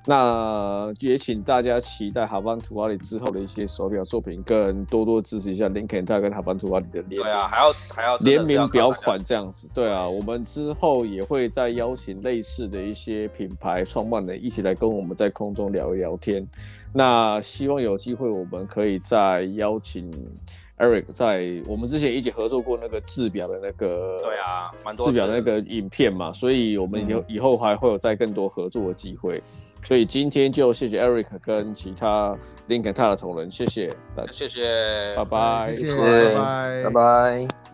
[0.06, 7.22] 那也请大家期待哈班图瓦里之后的一些手表作品，跟多多支持一下林肯泰跟哈班图瓦里的联名。
[7.22, 9.70] 对啊，还要还要联名表款这样子。
[9.74, 16.48] 对啊，我们之后也会再邀请类似的一些品牌创办人一起来跟我们在空中聊一聊天。
[16.92, 20.12] 那希望有机会我们可以再邀请。
[20.80, 29.42] Eric 在我们之前一起合作过那个制表的那个，对啊，蛮多制表的那个影片嘛，所以我们以后以后还会有再更多合作的机会。
[29.84, 32.36] 所以今天就谢谢 Eric 跟其他
[32.68, 33.90] Linkin 的同仁，谢谢，
[34.32, 37.69] 谢谢，拜拜，谢谢，拜拜，拜拜。